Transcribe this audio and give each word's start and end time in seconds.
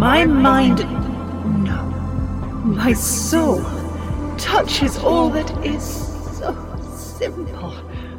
My 0.00 0.24
mind. 0.24 0.78
No. 1.62 1.82
My 2.64 2.94
soul 2.94 3.62
touches 4.38 4.96
all 4.96 5.28
that 5.28 5.50
is 5.62 5.84
so 6.38 6.54
simple. 6.96 7.74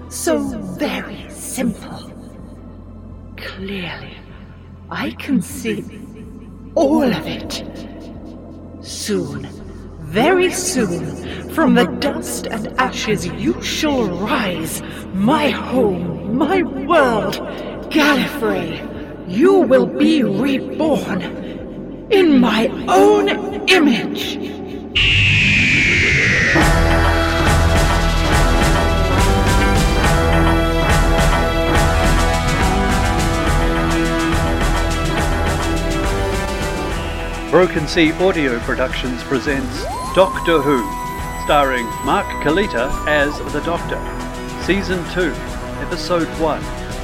So 0.08 0.38
very 0.78 1.28
simple. 1.32 2.14
Clearly, 3.36 4.16
I 4.92 5.10
can 5.18 5.42
see 5.42 5.84
all 6.76 7.02
of 7.02 7.26
it. 7.26 7.66
Soon, 8.82 9.48
very 10.02 10.52
soon, 10.52 11.50
from 11.50 11.74
the 11.74 11.86
dust 11.86 12.46
and 12.46 12.68
ashes 12.80 13.26
you 13.26 13.60
shall 13.64 14.08
rise. 14.08 14.84
My 15.16 15.50
home, 15.50 16.38
my 16.38 16.62
world, 16.62 17.38
Gallifrey. 17.90 18.88
You 19.28 19.62
will 19.62 19.88
be 19.88 20.22
reborn 20.22 21.42
in 22.12 22.40
my 22.40 22.68
own 22.90 23.30
image. 23.70 24.38
Broken 37.50 37.88
Sea 37.88 38.12
Audio 38.14 38.60
Productions 38.60 39.24
presents 39.24 39.84
Doctor 40.14 40.62
Who, 40.62 40.82
starring 41.44 41.86
Mark 42.06 42.26
Kalita 42.44 42.90
as 43.08 43.38
the 43.54 43.62
Doctor. 43.62 44.00
Season 44.66 45.04
2, 45.14 45.34
Episode 45.82 46.28
1, 46.40 46.62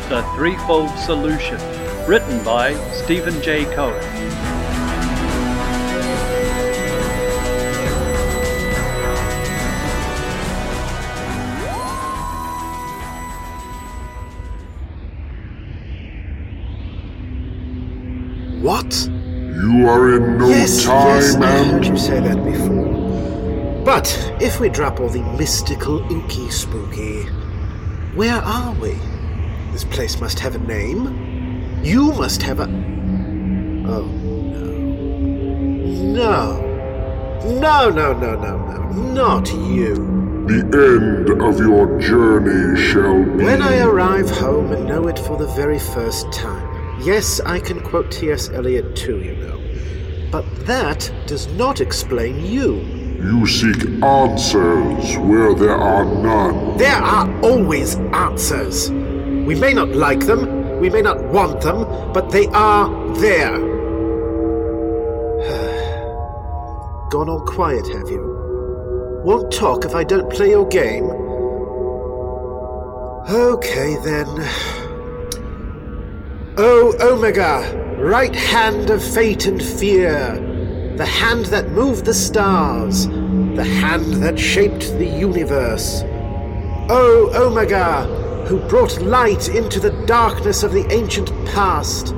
The 0.09 0.23
Threefold 0.35 0.97
Solution. 0.99 1.59
Written 2.07 2.43
by 2.43 2.73
Stephen 2.91 3.41
J. 3.41 3.65
Cohen. 3.75 4.66
You 19.87 19.93
are 19.93 20.15
in 20.17 20.37
no 20.37 20.49
yes, 20.49 20.83
time 20.83 21.07
yes, 21.07 21.35
I 21.35 21.63
heard 21.63 21.85
you 21.85 21.97
say 21.97 22.19
that 22.19 22.43
before. 22.43 23.85
But 23.85 24.35
if 24.41 24.59
we 24.59 24.67
drop 24.67 24.99
all 24.99 25.07
the 25.07 25.21
mystical, 25.37 26.01
ooky, 26.09 26.51
spooky, 26.51 27.23
where 28.13 28.35
are 28.35 28.73
we? 28.81 28.99
This 29.71 29.85
place 29.85 30.19
must 30.19 30.39
have 30.39 30.55
a 30.55 30.59
name. 30.59 31.79
You 31.85 32.11
must 32.11 32.41
have 32.41 32.59
a. 32.59 32.63
Oh 32.63 34.05
no. 34.51 34.67
No. 36.17 37.59
No, 37.61 37.89
no, 37.89 38.11
no, 38.11 38.35
no, 38.35 38.57
no. 38.57 38.89
Not 39.13 39.47
you. 39.53 39.95
the 40.47 40.63
end 40.99 41.41
of 41.41 41.59
your 41.59 41.97
journey 41.97 42.77
shall 42.77 43.23
be. 43.23 43.45
When 43.45 43.61
I 43.61 43.79
arrive 43.83 44.29
home 44.29 44.73
and 44.73 44.85
know 44.85 45.07
it 45.07 45.17
for 45.17 45.37
the 45.37 45.47
very 45.47 45.79
first 45.79 46.29
time. 46.33 46.99
Yes, 47.01 47.39
I 47.39 47.61
can 47.61 47.79
quote 47.79 48.11
T.S. 48.11 48.49
Eliot 48.49 48.93
too, 48.93 49.19
you 49.19 49.37
know. 49.37 49.66
But 50.31 50.43
that 50.65 51.11
does 51.25 51.47
not 51.53 51.79
explain 51.79 52.45
you. 52.45 52.75
You 53.21 53.47
seek 53.47 53.83
answers 54.03 55.17
where 55.17 55.53
there 55.55 55.75
are 55.75 56.05
none. 56.05 56.77
There 56.77 56.95
are 56.95 57.41
always 57.41 57.95
answers. 57.95 58.91
We 58.91 59.55
may 59.55 59.73
not 59.73 59.89
like 59.89 60.25
them, 60.25 60.79
we 60.79 60.89
may 60.89 61.01
not 61.01 61.23
want 61.23 61.61
them, 61.61 61.85
but 62.13 62.29
they 62.29 62.47
are 62.47 62.89
there. 63.15 63.57
Gone 67.09 67.29
all 67.29 67.41
quiet, 67.41 67.87
have 67.87 68.09
you? 68.09 69.21
Won't 69.23 69.51
talk 69.51 69.85
if 69.85 69.95
I 69.95 70.03
don't 70.03 70.29
play 70.31 70.49
your 70.49 70.67
game? 70.67 71.05
Okay 73.29 73.97
then. 74.03 74.27
Oh, 76.59 76.95
Omega, 76.99 77.86
right 77.97 78.35
hand 78.35 78.91
of 78.91 79.03
fate 79.03 79.47
and 79.47 79.61
fear, 79.61 80.35
the 80.97 81.05
hand 81.05 81.45
that 81.45 81.71
moved 81.71 82.05
the 82.05 82.13
stars, 82.13 83.07
the 83.07 83.63
hand 83.63 84.13
that 84.15 84.37
shaped 84.37 84.91
the 84.99 85.05
universe. 85.05 86.03
O 86.89 87.31
Omega, 87.33 88.05
who 88.47 88.59
brought 88.69 89.01
light 89.01 89.49
into 89.49 89.79
the 89.79 89.89
darkness 90.05 90.61
of 90.61 90.73
the 90.73 90.85
ancient 90.93 91.29
past. 91.47 92.13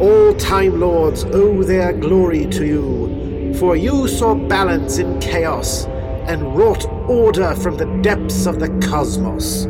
All 0.00 0.34
Time 0.34 0.80
Lords 0.80 1.24
owe 1.26 1.62
their 1.62 1.92
glory 1.92 2.46
to 2.46 2.66
you, 2.66 3.54
for 3.54 3.76
you 3.76 4.08
saw 4.08 4.34
balance 4.34 4.98
in 4.98 5.20
chaos 5.20 5.84
and 6.26 6.56
wrought 6.56 6.84
order 7.08 7.54
from 7.54 7.76
the 7.76 7.86
depths 8.02 8.46
of 8.46 8.58
the 8.58 8.68
cosmos. 8.88 9.66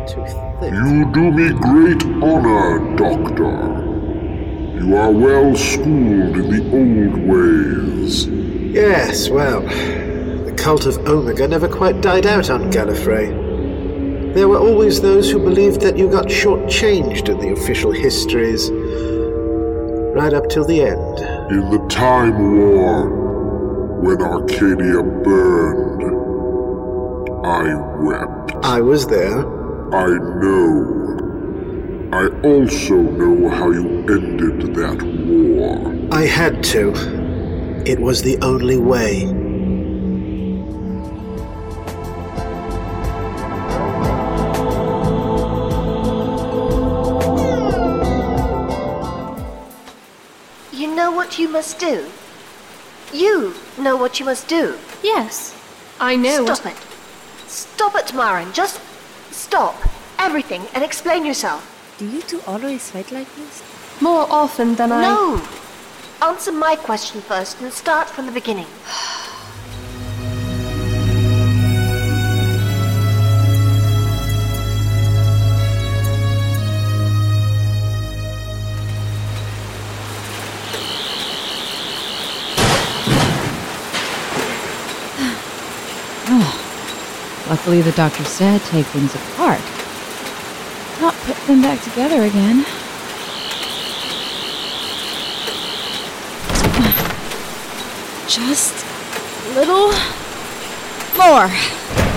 Bit 0.00 0.08
too 0.08 0.24
thick. 0.60 0.72
You 0.72 1.04
do 1.12 1.30
me 1.30 1.50
great 1.60 2.04
honor, 2.22 2.96
Doctor. 2.96 3.86
You 4.78 4.96
are 4.96 5.10
well 5.10 5.54
schooled 5.56 6.36
in 6.36 6.50
the 6.50 6.62
old 6.72 7.16
ways. 7.28 8.26
Yes, 8.26 9.28
well, 9.28 9.60
the 9.62 10.54
cult 10.56 10.86
of 10.86 10.96
Omega 11.06 11.48
never 11.48 11.68
quite 11.68 12.00
died 12.00 12.26
out 12.26 12.50
on 12.50 12.70
Gallifrey. 12.70 14.34
There 14.34 14.48
were 14.48 14.58
always 14.58 15.00
those 15.00 15.30
who 15.30 15.38
believed 15.40 15.80
that 15.80 15.98
you 15.98 16.08
got 16.08 16.26
shortchanged 16.26 17.28
in 17.28 17.38
the 17.38 17.52
official 17.52 17.90
histories, 17.90 18.70
right 20.14 20.32
up 20.32 20.48
till 20.48 20.64
the 20.64 20.82
end. 20.82 21.18
In 21.50 21.68
the 21.70 21.84
Time 21.88 22.56
War, 22.56 23.08
when 24.00 24.22
Arcadia 24.22 25.02
burned, 25.02 26.04
I 27.44 27.74
wept. 28.02 28.54
I 28.64 28.80
was 28.80 29.06
there. 29.06 29.59
I 29.92 30.06
know. 30.06 32.08
I 32.12 32.28
also 32.44 32.94
know 32.94 33.48
how 33.48 33.72
you 33.72 34.04
ended 34.08 34.72
that 34.76 35.02
war. 35.02 35.92
I 36.12 36.26
had 36.26 36.62
to. 36.64 36.92
It 37.84 37.98
was 37.98 38.22
the 38.22 38.38
only 38.40 38.76
way. 38.76 39.22
You 50.72 50.94
know 50.94 51.10
what 51.10 51.36
you 51.36 51.48
must 51.48 51.80
do. 51.80 52.08
You 53.12 53.54
know 53.76 53.96
what 53.96 54.20
you 54.20 54.26
must 54.26 54.46
do. 54.46 54.78
Yes, 55.02 55.52
I 55.98 56.14
know. 56.14 56.54
Stop 56.54 56.66
it. 56.66 56.76
Stop 57.48 57.96
it, 57.96 58.14
Marin. 58.14 58.52
Just 58.52 58.80
stop 59.50 59.74
everything 60.16 60.62
and 60.74 60.84
explain 60.84 61.26
yourself. 61.26 61.62
Do 61.98 62.06
you 62.06 62.22
two 62.22 62.40
always 62.46 62.88
fight 62.88 63.10
like 63.10 63.26
this? 63.34 63.64
More 64.00 64.24
often 64.30 64.76
than 64.76 64.92
I. 64.92 65.02
No! 65.02 65.42
Answer 66.22 66.52
my 66.52 66.76
question 66.76 67.20
first 67.20 67.60
and 67.60 67.72
start 67.72 68.08
from 68.08 68.26
the 68.26 68.32
beginning. 68.32 68.68
Luckily, 87.60 87.82
the 87.82 87.92
doctor 87.92 88.24
said 88.24 88.62
take 88.62 88.86
things 88.86 89.14
apart, 89.14 89.60
not 90.98 91.12
put 91.26 91.36
them 91.46 91.60
back 91.60 91.82
together 91.82 92.22
again. 92.22 92.64
Just 98.26 98.86
a 99.44 99.54
little 99.56 99.92
more. 101.18 102.09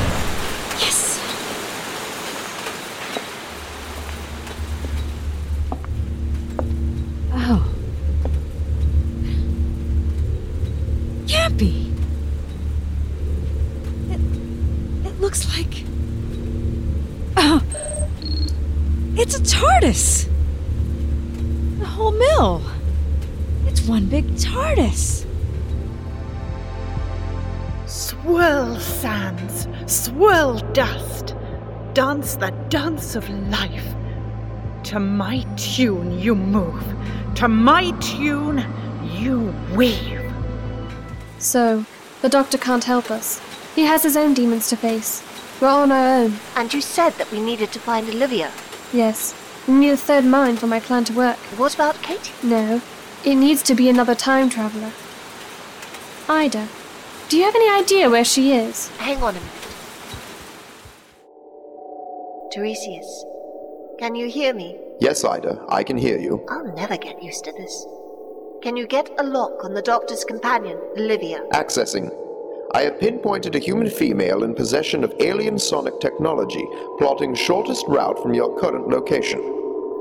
Dance 31.94 32.36
the 32.36 32.50
dance 32.70 33.16
of 33.16 33.30
life. 33.52 33.86
To 34.86 35.00
my 35.00 35.46
tune 35.58 36.20
you 36.20 36.34
move. 36.34 36.84
To 37.36 37.48
my 37.48 37.92
tune 38.00 38.66
you 39.04 39.54
weave. 39.76 40.32
So, 41.38 41.86
the 42.22 42.30
doctor 42.30 42.58
can't 42.58 42.84
help 42.84 43.12
us. 43.12 43.40
He 43.76 43.84
has 43.84 44.02
his 44.02 44.18
own 44.18 44.34
demons 44.34 44.70
to 44.70 44.78
face. 44.78 45.24
We're 45.62 45.68
on 45.68 45.92
our 45.92 46.24
own. 46.24 46.34
And 46.56 46.74
you 46.74 46.82
said 46.82 47.12
that 47.12 47.32
we 47.32 47.40
needed 47.40 47.72
to 47.74 47.80
find 47.80 48.10
Olivia. 48.10 48.52
Yes. 48.92 49.36
We 49.68 49.76
need 49.76 49.92
a 49.92 49.98
third 49.98 50.26
mind 50.26 50.60
for 50.60 50.68
my 50.68 50.80
plan 50.80 51.04
to 51.06 51.14
work. 51.14 51.38
What 51.58 51.76
about 51.76 52.02
Katie? 52.02 52.34
No. 52.42 52.82
It 53.24 53.36
needs 53.36 53.62
to 53.64 53.76
be 53.76 53.88
another 53.88 54.16
time 54.16 54.50
traveler. 54.50 54.92
Ida, 56.28 56.68
do 57.30 57.38
you 57.38 57.44
have 57.44 57.56
any 57.56 57.70
idea 57.70 58.10
where 58.10 58.26
she 58.26 58.54
is? 58.54 58.90
Hang 58.98 59.18
on 59.18 59.36
a 59.36 59.40
minute. 59.40 59.63
Tiresias, 62.54 63.24
can 63.98 64.14
you 64.14 64.30
hear 64.30 64.54
me? 64.54 64.78
Yes, 65.00 65.24
Ida, 65.26 65.66
I 65.70 65.84
can 65.84 65.98
hear 65.98 66.20
you. 66.20 66.46
I'll 66.50 66.76
never 66.76 66.98
get 66.98 67.24
used 67.24 67.44
to 67.46 67.52
this. 67.52 67.88
Can 68.62 68.78
you 68.78 68.86
get 68.86 69.10
a 69.18 69.24
lock 69.24 69.64
on 69.66 69.74
the 69.74 69.82
doctor's 69.82 70.24
companion, 70.24 70.78
Olivia? 70.96 71.42
Accessing. 71.54 72.14
I 72.76 72.84
have 72.84 73.00
pinpointed 73.00 73.56
a 73.56 73.60
human 73.60 73.90
female 73.90 74.44
in 74.44 74.54
possession 74.54 75.04
of 75.04 75.14
alien 75.20 75.58
sonic 75.58 76.00
technology, 76.00 76.64
plotting 77.00 77.34
shortest 77.34 77.86
route 77.88 78.22
from 78.22 78.36
your 78.36 78.60
current 78.60 78.88
location. 78.88 79.40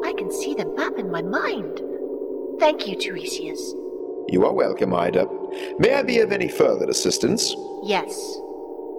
I 0.05 0.13
can 0.13 0.31
see 0.31 0.55
the 0.55 0.67
map 0.77 0.99
in 0.99 1.11
my 1.11 1.23
mind. 1.23 1.81
Thank 2.61 2.87
you, 2.87 2.97
Tiresias. 2.97 3.73
You 4.29 4.45
are 4.45 4.53
welcome, 4.53 4.93
Ida. 4.93 5.27
May 5.79 5.95
I 5.95 6.03
be 6.03 6.19
of 6.19 6.33
any 6.33 6.49
further 6.49 6.91
assistance? 6.91 7.55
Yes. 7.83 8.39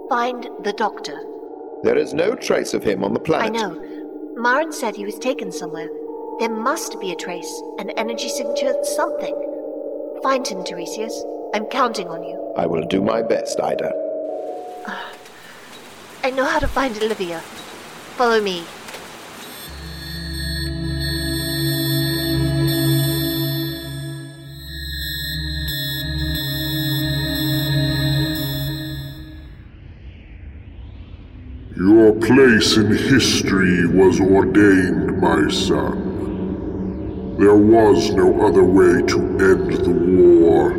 Find 0.10 0.50
the 0.64 0.74
doctor. 0.74 1.20
There 1.84 1.98
is 1.98 2.14
no 2.14 2.34
trace 2.34 2.74
of 2.74 2.84
him 2.84 3.04
on 3.04 3.14
the 3.14 3.20
planet. 3.20 3.48
I 3.48 3.50
know. 3.50 4.34
Marin 4.36 4.72
said 4.72 4.96
he 4.96 5.06
was 5.06 5.20
taken 5.20 5.52
somewhere. 5.52 5.90
There 6.40 6.50
must 6.50 7.00
be 7.00 7.12
a 7.12 7.16
trace, 7.16 7.62
an 7.78 7.90
energy 7.92 8.30
signature, 8.30 8.74
something. 8.84 9.36
Find 10.24 10.48
him, 10.48 10.64
Tiresias. 10.64 11.14
I'm 11.54 11.66
counting 11.66 12.08
on 12.08 12.24
you. 12.24 12.54
I 12.58 12.66
will 12.66 12.88
do 12.88 13.02
my 13.02 13.22
best, 13.22 13.60
Ida. 13.60 13.92
I 16.24 16.32
know 16.32 16.46
how 16.46 16.60
to 16.60 16.68
find 16.68 16.98
Olivia. 16.98 17.42
Follow 18.16 18.40
me. 18.40 18.64
Place 32.26 32.78
in 32.78 32.90
history 32.90 33.86
was 33.86 34.22
ordained, 34.22 35.20
my 35.20 35.50
son. 35.50 37.36
There 37.38 37.56
was 37.56 38.12
no 38.12 38.48
other 38.48 38.64
way 38.64 39.02
to 39.08 39.20
end 39.20 39.74
the 39.74 39.92
war. 39.92 40.74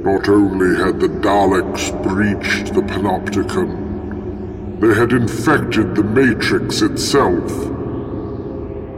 Not 0.00 0.26
only 0.28 0.82
had 0.82 1.00
the 1.00 1.08
Daleks 1.08 1.90
breached 2.02 2.72
the 2.72 2.80
Panopticon, 2.80 4.80
they 4.80 4.94
had 4.94 5.12
infected 5.12 5.94
the 5.94 6.04
Matrix 6.04 6.80
itself. 6.80 7.52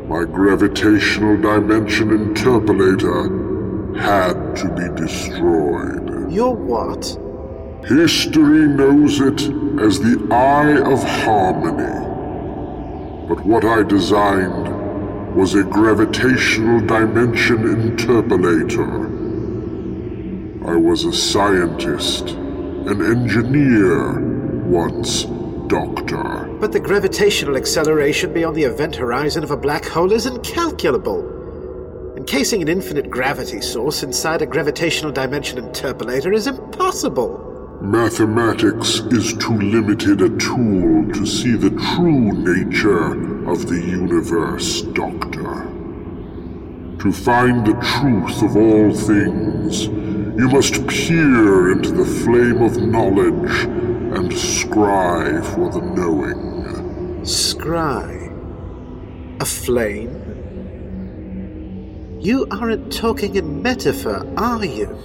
My 0.09 0.25
gravitational 0.25 1.37
dimension 1.41 2.11
interpolator 2.11 3.99
had 3.99 4.55
to 4.57 4.69
be 4.69 4.89
destroyed. 5.01 6.31
Your 6.31 6.55
what? 6.55 7.19
History 7.89 8.69
knows 8.69 9.19
it 9.19 9.41
as 9.81 9.99
the 9.99 10.29
Eye 10.31 10.79
of 10.93 11.03
Harmony. 11.03 12.07
But 13.27 13.47
what 13.47 13.65
I 13.65 13.83
designed 13.83 15.35
was 15.35 15.55
a 15.55 15.65
gravitational 15.65 16.81
dimension 16.81 17.57
interpolator. 17.65 19.09
I 20.69 20.77
was 20.77 21.07
a 21.07 21.13
scientist, 21.15 22.29
an 22.29 23.01
engineer, 23.01 24.21
once, 24.67 25.25
Doctor. 25.69 26.47
But 26.61 26.73
the 26.73 26.81
gravitational 26.81 27.57
acceleration 27.57 28.35
beyond 28.35 28.55
the 28.55 28.65
event 28.65 28.97
horizon 28.97 29.43
of 29.45 29.51
a 29.51 29.57
black 29.57 29.87
hole 29.87 30.13
is 30.13 30.27
incalculable. 30.27 31.25
Encasing 32.19 32.61
an 32.61 32.69
infinite 32.69 33.09
gravity 33.09 33.63
source 33.63 34.03
inside 34.03 34.43
a 34.43 34.47
gravitational 34.47 35.11
dimension 35.11 35.59
interpolator 35.59 36.35
is 36.35 36.47
impossible. 36.47 37.48
Mathematics 37.81 38.99
is 39.13 39.35
too 39.35 39.57
limited 39.57 40.21
a 40.21 40.29
tool 40.37 41.07
to 41.13 41.25
see 41.25 41.55
the 41.55 41.71
true 41.71 42.33
nature 42.33 43.13
of 43.49 43.69
the 43.69 43.81
universe, 43.81 44.83
Doctor. 44.83 45.63
To 46.99 47.13
find 47.13 47.65
the 47.65 47.75
truth 47.75 48.43
of 48.43 48.57
all 48.57 48.93
things, 48.93 49.87
you 49.87 50.49
must 50.49 50.89
peer 50.89 51.71
into 51.71 51.93
the 51.93 52.05
flame 52.05 52.63
of 52.63 52.77
knowledge 52.79 53.63
and 53.63 54.33
scry 54.33 55.41
for 55.55 55.71
the 55.71 55.81
knowing. 55.81 57.23
Scry? 57.23 58.33
A 59.41 59.45
flame? 59.45 60.11
You 62.21 62.49
aren't 62.51 62.93
talking 62.93 63.37
in 63.37 63.63
metaphor, 63.63 64.27
are 64.37 64.65
you? 64.65 64.99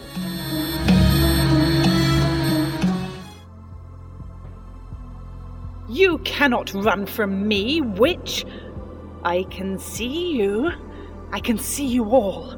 You 5.93 6.17
cannot 6.17 6.73
run 6.73 7.05
from 7.05 7.47
me, 7.47 7.79
witch. 7.79 8.47
I 9.23 9.43
can 9.51 9.77
see 9.77 10.31
you. 10.31 10.71
I 11.31 11.39
can 11.39 11.59
see 11.59 11.85
you 11.85 12.05
all. 12.05 12.57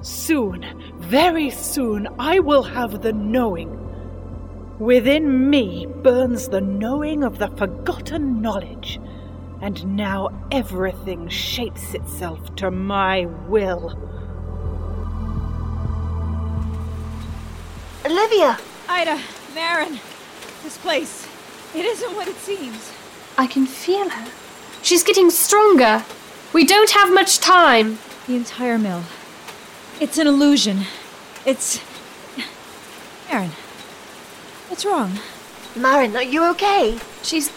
Soon, 0.00 0.64
very 0.98 1.50
soon, 1.50 2.06
I 2.20 2.38
will 2.38 2.62
have 2.62 3.02
the 3.02 3.12
knowing. 3.12 3.80
Within 4.78 5.50
me 5.50 5.86
burns 6.04 6.50
the 6.50 6.60
knowing 6.60 7.24
of 7.24 7.38
the 7.38 7.48
forgotten 7.48 8.40
knowledge, 8.40 9.00
and 9.60 9.96
now 9.96 10.28
everything 10.52 11.28
shapes 11.28 11.94
itself 11.94 12.54
to 12.54 12.70
my 12.70 13.26
will. 13.48 13.90
Olivia! 18.06 18.56
Ida, 18.88 19.20
Marin, 19.52 19.98
this 20.62 20.78
place, 20.78 21.26
it 21.74 21.84
isn't 21.84 22.14
what 22.14 22.28
it 22.28 22.36
seems. 22.36 22.92
I 23.38 23.46
can 23.46 23.66
feel 23.66 24.08
her. 24.08 24.30
She's 24.82 25.02
getting 25.02 25.30
stronger. 25.30 26.04
We 26.52 26.66
don't 26.66 26.90
have 26.90 27.12
much 27.12 27.38
time. 27.38 27.98
The 28.26 28.36
entire 28.36 28.78
mill. 28.78 29.04
It's 30.00 30.18
an 30.18 30.26
illusion. 30.26 30.80
It's. 31.46 31.80
Marin, 33.30 33.50
what's 34.68 34.84
wrong? 34.84 35.18
Marin, 35.74 36.14
are 36.16 36.22
you 36.22 36.44
okay? 36.50 36.98
She's 37.22 37.50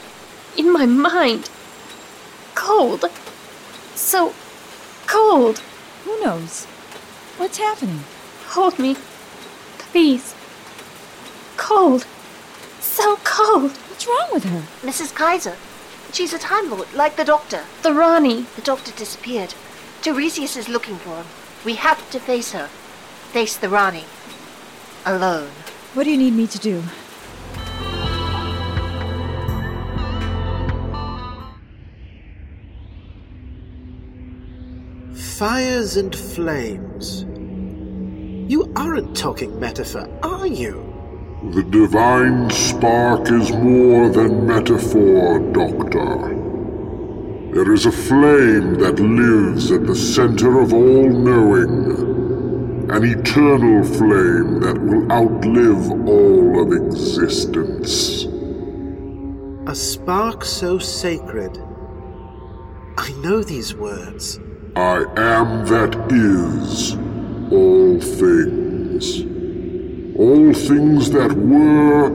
in 0.57 0.71
my 0.71 0.85
mind. 0.85 1.49
Cold. 2.53 3.05
So 3.95 4.33
cold. 5.07 5.59
Who 6.05 6.21
knows? 6.21 6.65
What's 7.37 7.57
happening? 7.57 8.03
Hold 8.47 8.79
me. 8.79 8.95
Please. 9.91 10.33
Cold. 11.57 12.05
So 12.79 13.17
cold. 13.23 13.77
What's 13.95 14.07
wrong 14.07 14.29
with 14.33 14.43
her? 14.43 14.63
Mrs. 14.85 15.15
Kaiser. 15.15 15.55
She's 16.11 16.33
a 16.33 16.37
Time 16.37 16.69
Lord, 16.69 16.93
like 16.93 17.15
the 17.15 17.23
Doctor. 17.23 17.63
The 17.81 17.93
Rani. 17.93 18.41
The 18.57 18.61
Doctor 18.61 18.91
disappeared. 18.91 19.53
Tiresias 20.01 20.57
is 20.57 20.67
looking 20.67 20.97
for 20.97 21.15
him. 21.15 21.25
We 21.63 21.75
have 21.75 22.09
to 22.09 22.19
face 22.19 22.51
her. 22.51 22.67
Face 23.31 23.55
the 23.55 23.69
Rani. 23.69 24.03
Alone. 25.05 25.49
What 25.93 26.03
do 26.03 26.11
you 26.11 26.17
need 26.17 26.33
me 26.33 26.45
to 26.45 26.59
do? 26.59 26.83
Fires 35.37 35.95
and 35.95 36.13
flames. 36.13 37.23
You 38.51 38.73
aren't 38.75 39.15
talking 39.15 39.57
metaphor, 39.57 40.09
are 40.21 40.47
you? 40.47 40.94
The 41.53 41.63
divine 41.63 42.49
spark 42.49 43.31
is 43.31 43.51
more 43.53 44.09
than 44.09 44.45
metaphor, 44.45 45.39
Doctor. 45.53 46.35
There 47.53 47.71
is 47.71 47.85
a 47.85 47.91
flame 47.91 48.75
that 48.79 48.99
lives 48.99 49.71
at 49.71 49.85
the 49.85 49.95
center 49.95 50.59
of 50.59 50.73
all 50.73 51.09
knowing. 51.09 52.89
An 52.89 53.03
eternal 53.03 53.83
flame 53.83 54.59
that 54.59 54.77
will 54.77 55.09
outlive 55.11 55.91
all 56.07 56.61
of 56.61 56.73
existence. 56.73 58.25
A 59.67 59.75
spark 59.75 60.43
so 60.43 60.77
sacred. 60.77 61.57
I 62.97 63.11
know 63.23 63.43
these 63.43 63.73
words. 63.75 64.39
I 64.75 65.05
am 65.15 65.65
that 65.67 65.95
is 66.11 66.95
all 67.51 67.99
things. 68.01 69.34
All 70.17 70.53
things 70.53 71.11
that 71.11 71.33
were, 71.33 72.05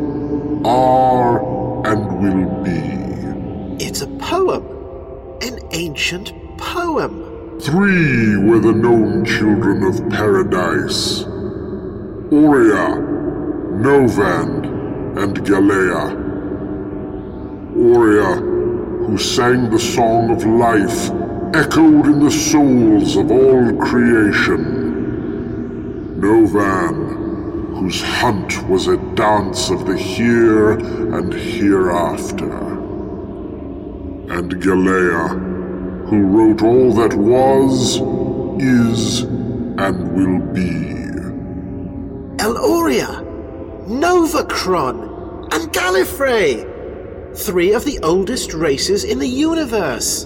are, 0.66 1.86
and 1.86 2.00
will 2.22 2.64
be. 2.64 3.84
It's 3.84 4.00
a 4.00 4.06
poem. 4.06 4.64
An 5.42 5.58
ancient 5.72 6.32
poem. 6.56 7.58
Three 7.60 8.38
were 8.38 8.58
the 8.58 8.72
known 8.72 9.26
children 9.26 9.82
of 9.82 10.08
paradise 10.08 11.24
Aurea, 12.32 12.96
Novand, 13.84 14.64
and 15.22 15.36
Galea. 15.44 16.16
Aurea, 17.76 18.36
who 19.06 19.18
sang 19.18 19.68
the 19.68 19.78
song 19.78 20.30
of 20.30 20.46
life, 20.46 21.10
echoed 21.54 22.06
in 22.06 22.20
the 22.24 22.30
souls 22.30 23.16
of 23.16 23.30
all 23.30 23.76
creation. 23.76 24.78
Novan, 26.18 27.19
whose 27.80 28.02
hunt 28.02 28.68
was 28.68 28.88
a 28.88 28.98
dance 29.14 29.70
of 29.70 29.86
the 29.86 29.96
here 29.96 30.72
and 30.72 31.32
hereafter. 31.32 32.52
And 34.36 34.52
Galea, 34.62 35.30
who 36.06 36.26
wrote 36.26 36.62
all 36.62 36.92
that 36.96 37.14
was, 37.14 37.96
is, 38.62 39.22
and 39.22 40.12
will 40.12 40.40
be. 40.52 40.90
Eloria, 42.44 43.24
Novacron, 43.88 45.48
and 45.54 45.72
Gallifrey! 45.72 46.66
Three 47.34 47.72
of 47.72 47.86
the 47.86 47.98
oldest 48.00 48.52
races 48.52 49.04
in 49.04 49.18
the 49.18 49.26
universe. 49.26 50.24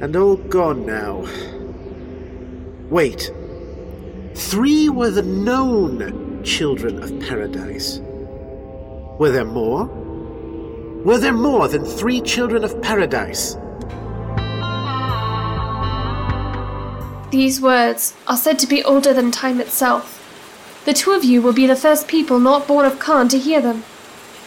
And 0.00 0.16
all 0.16 0.34
gone 0.34 0.84
now. 0.84 1.28
Wait. 2.90 3.30
Three 4.34 4.88
were 4.88 5.12
the 5.12 5.22
known 5.22 6.23
children 6.44 7.02
of 7.02 7.18
paradise. 7.20 8.00
Were 9.18 9.30
there 9.30 9.44
more? 9.44 9.86
Were 11.04 11.18
there 11.18 11.32
more 11.32 11.68
than 11.68 11.84
three 11.84 12.20
children 12.20 12.64
of 12.64 12.80
paradise? 12.82 13.56
These 17.30 17.60
words 17.60 18.14
are 18.26 18.36
said 18.36 18.58
to 18.60 18.66
be 18.66 18.84
older 18.84 19.12
than 19.12 19.30
time 19.30 19.60
itself. 19.60 20.20
The 20.84 20.92
two 20.92 21.12
of 21.12 21.24
you 21.24 21.40
will 21.40 21.52
be 21.52 21.66
the 21.66 21.74
first 21.74 22.06
people 22.08 22.38
not 22.38 22.68
born 22.68 22.84
of 22.84 22.98
Karn 22.98 23.28
to 23.28 23.38
hear 23.38 23.60
them. 23.60 23.82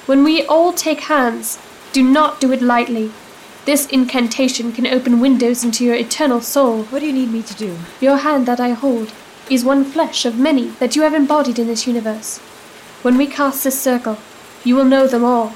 When 0.06 0.24
we 0.24 0.46
all 0.46 0.72
take 0.72 1.02
hands, 1.02 1.60
do 1.92 2.04
not 2.04 2.40
do 2.40 2.52
it 2.52 2.62
lightly. 2.62 3.12
This 3.66 3.88
incantation 3.88 4.72
can 4.72 4.88
open 4.88 5.20
windows 5.20 5.64
into 5.64 5.84
your 5.84 5.96
eternal 5.96 6.42
soul. 6.42 6.84
What 6.84 7.00
do 7.00 7.08
you 7.08 7.14
need 7.14 7.32
me 7.32 7.42
to 7.42 7.56
do? 7.56 7.78
Your 8.00 8.18
hand 8.18 8.46
that 8.46 8.60
I 8.60 8.70
hold 8.70 9.12
is 9.50 9.64
one 9.64 9.86
flesh 9.86 10.26
of 10.26 10.38
many 10.38 10.68
that 10.80 10.96
you 10.96 11.02
have 11.04 11.14
embodied 11.14 11.60
in 11.60 11.68
this 11.68 11.88
universe. 11.88 12.40
When 13.02 13.18
we 13.18 13.28
cast 13.28 13.64
this 13.64 13.82
circle, 13.82 14.18
you 14.64 14.76
will 14.76 14.86
know 14.86 15.08
them 15.08 15.24
all. 15.24 15.54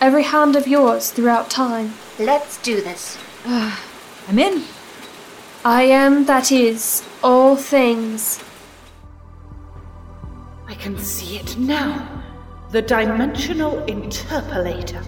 Every 0.00 0.22
hand 0.22 0.56
of 0.56 0.66
yours 0.66 1.10
throughout 1.10 1.50
time. 1.50 1.94
Let's 2.18 2.60
do 2.62 2.80
this. 2.80 3.18
I'm 3.46 4.38
in. 4.38 4.64
I 5.64 5.82
am 5.82 6.26
that 6.26 6.52
is 6.52 7.02
all 7.22 7.56
things. 7.56 8.42
I 10.68 10.74
can 10.74 10.98
see 10.98 11.36
it 11.36 11.56
now. 11.56 12.22
The 12.70 12.82
dimensional 12.82 13.82
interpolator. 13.86 15.04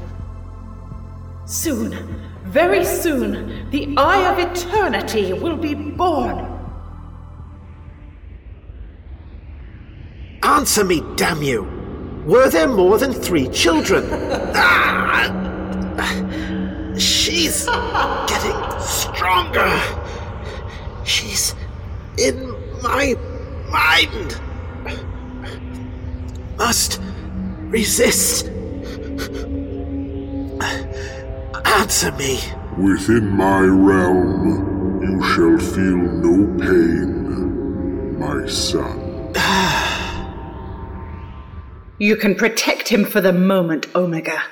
Soon, 1.47 2.23
very 2.45 2.85
soon, 2.85 3.71
the 3.71 3.95
Eye 3.97 4.31
of 4.31 4.39
Eternity 4.39 5.33
will 5.33 5.57
be 5.57 5.75
born. 5.75 6.48
Answer 10.49 10.83
me, 10.83 11.03
damn 11.17 11.43
you! 11.43 11.65
Were 12.25 12.49
there 12.49 12.69
more 12.69 12.97
than 12.97 13.13
three 13.13 13.49
children? 13.49 14.09
ah! 14.55 15.29
She's 16.97 17.67
getting 17.67 18.81
stronger. 18.81 19.71
She's 21.05 21.55
in 22.17 22.51
my 22.83 23.15
mind. 23.69 24.41
Must 26.57 26.99
resist. 27.69 28.47
Answer 31.67 32.13
me. 32.13 32.41
Within 32.79 33.29
my 33.29 33.61
realm, 33.61 35.03
you 35.03 35.23
shall 35.25 35.59
feel 35.75 35.99
no 35.99 36.59
pain, 36.59 38.19
my 38.19 38.47
son. 38.49 39.09
You 42.01 42.15
can 42.15 42.37
protect 42.37 42.91
him 42.91 43.05
for 43.05 43.21
the 43.21 43.33
moment, 43.33 43.93
Omega, 43.93 44.45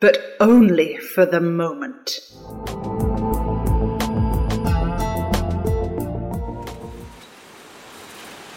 but 0.00 0.36
only 0.38 0.98
for 0.98 1.24
the 1.24 1.40
moment. 1.40 2.20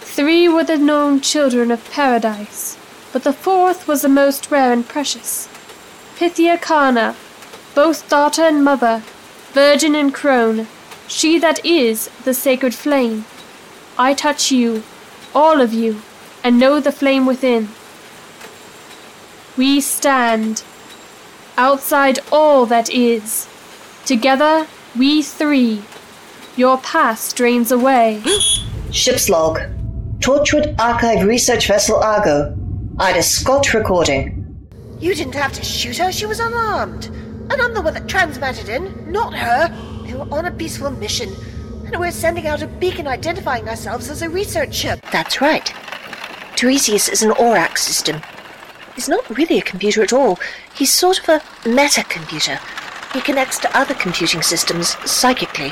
Three 0.01 0.49
were 0.49 0.65
the 0.65 0.77
known 0.77 1.21
children 1.21 1.71
of 1.71 1.89
paradise, 1.89 2.77
but 3.13 3.23
the 3.23 3.31
fourth 3.31 3.87
was 3.87 4.01
the 4.01 4.09
most 4.09 4.51
rare 4.51 4.73
and 4.73 4.85
precious. 4.85 5.47
Pythia 6.17 6.57
Kana, 6.57 7.15
both 7.73 8.09
daughter 8.09 8.41
and 8.41 8.61
mother, 8.61 9.03
virgin 9.53 9.95
and 9.95 10.13
crone, 10.13 10.67
she 11.07 11.39
that 11.39 11.65
is 11.65 12.09
the 12.25 12.33
sacred 12.33 12.75
flame. 12.75 13.23
I 13.97 14.13
touch 14.13 14.51
you, 14.51 14.83
all 15.33 15.61
of 15.61 15.71
you, 15.71 16.01
and 16.43 16.59
know 16.59 16.81
the 16.81 16.91
flame 16.91 17.25
within. 17.25 17.69
We 19.55 19.81
stand 19.81 20.63
outside 21.57 22.19
all 22.31 22.65
that 22.65 22.89
is. 22.89 23.47
Together, 24.05 24.67
we 24.97 25.21
three. 25.21 25.83
Your 26.55 26.77
past 26.79 27.35
drains 27.35 27.71
away. 27.71 28.23
Ship's 28.91 29.29
log. 29.29 29.59
Torchwood 30.19 30.79
Archive 30.79 31.25
Research 31.25 31.67
Vessel 31.67 31.97
Argo. 31.97 32.57
Ida 32.99 33.21
Scott 33.21 33.73
recording. 33.73 34.39
You 34.99 35.13
didn't 35.13 35.35
have 35.35 35.53
to 35.53 35.63
shoot 35.63 35.97
her, 35.97 36.11
she 36.11 36.25
was 36.25 36.39
unarmed. 36.39 37.05
And 37.51 37.61
I'm 37.61 37.73
the 37.73 37.81
one 37.81 37.93
that 37.93 38.07
transmatted 38.07 38.69
in, 38.69 39.11
not 39.11 39.33
her. 39.35 39.67
They 40.05 40.13
were 40.13 40.27
on 40.31 40.45
a 40.45 40.51
peaceful 40.51 40.91
mission. 40.91 41.31
And 41.85 41.99
we're 41.99 42.11
sending 42.11 42.47
out 42.47 42.61
a 42.61 42.67
beacon 42.67 43.07
identifying 43.07 43.67
ourselves 43.67 44.09
as 44.09 44.21
a 44.21 44.29
research 44.29 44.73
ship. 44.73 44.99
That's 45.11 45.41
right. 45.41 45.65
Tiresias 46.55 47.09
is 47.09 47.21
an 47.21 47.31
Aurak 47.31 47.77
system. 47.77 48.21
He's 48.95 49.09
not 49.09 49.27
really 49.37 49.57
a 49.57 49.63
computer 49.63 50.03
at 50.03 50.13
all. 50.13 50.39
He's 50.75 50.91
sort 50.91 51.19
of 51.19 51.29
a 51.29 51.69
meta 51.69 52.03
computer. 52.03 52.59
He 53.13 53.21
connects 53.21 53.59
to 53.59 53.77
other 53.77 53.93
computing 53.93 54.41
systems 54.41 54.89
psychically. 55.09 55.71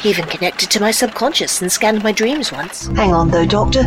He 0.00 0.10
even 0.10 0.24
connected 0.26 0.70
to 0.70 0.80
my 0.80 0.90
subconscious 0.90 1.60
and 1.60 1.70
scanned 1.70 2.02
my 2.02 2.12
dreams 2.12 2.52
once. 2.52 2.86
Hang 2.88 3.12
on, 3.12 3.30
though, 3.30 3.46
Doctor. 3.46 3.82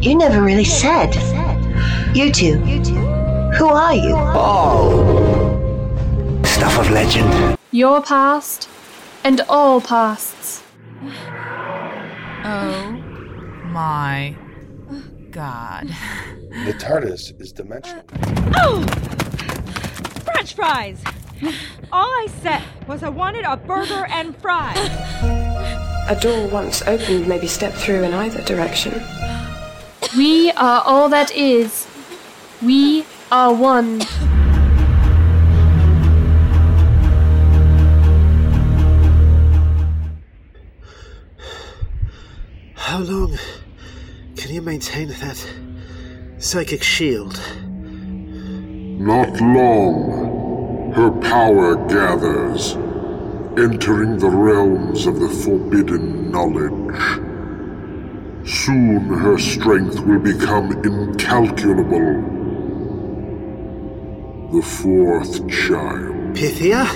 You 0.00 0.16
never 0.16 0.42
really 0.42 0.64
said. 0.64 1.14
You 2.14 2.30
two. 2.32 2.56
Who 3.56 3.68
are 3.68 3.94
you? 3.94 4.14
Oh. 4.16 5.02
Stuff 6.44 6.78
of 6.78 6.90
legend. 6.90 7.56
Your 7.70 8.02
past 8.02 8.68
and 9.24 9.40
all 9.48 9.80
pasts. 9.80 10.62
Oh 12.44 12.92
my 13.66 14.36
god. 15.30 15.88
The 16.64 16.72
TARDIS 16.72 17.38
is 17.40 17.52
dimensional. 17.52 18.02
Uh, 18.12 18.52
oh! 18.56 18.82
French 20.24 20.54
fries! 20.54 21.04
All 21.92 22.08
I 22.08 22.28
said 22.40 22.62
was 22.88 23.02
I 23.02 23.10
wanted 23.10 23.44
a 23.44 23.58
burger 23.58 24.06
and 24.06 24.34
fries. 24.38 24.76
A 26.08 26.18
door 26.20 26.48
once 26.48 26.82
opened, 26.82 27.28
maybe 27.28 27.46
step 27.46 27.74
through 27.74 28.04
in 28.04 28.14
either 28.14 28.42
direction. 28.42 29.02
We 30.16 30.50
are 30.52 30.82
all 30.84 31.08
that 31.10 31.30
is. 31.32 31.86
We 32.62 33.04
are 33.30 33.52
one. 33.52 34.00
How 42.74 42.98
long 43.00 43.36
can 44.36 44.54
you 44.54 44.62
maintain 44.62 45.08
that 45.08 45.65
psychic 46.46 46.80
shield? 46.80 47.40
Not 49.00 49.40
long. 49.40 50.92
Her 50.94 51.10
power 51.10 51.74
gathers, 51.88 52.74
entering 53.58 54.18
the 54.18 54.30
realms 54.30 55.06
of 55.06 55.18
the 55.18 55.28
forbidden 55.28 56.30
knowledge. 56.30 57.00
Soon 58.48 59.08
her 59.08 59.36
strength 59.38 59.98
will 59.98 60.20
become 60.20 60.70
incalculable. 60.84 62.22
The 64.52 64.62
fourth 64.62 65.48
child. 65.48 66.36
Pythia? 66.36 66.86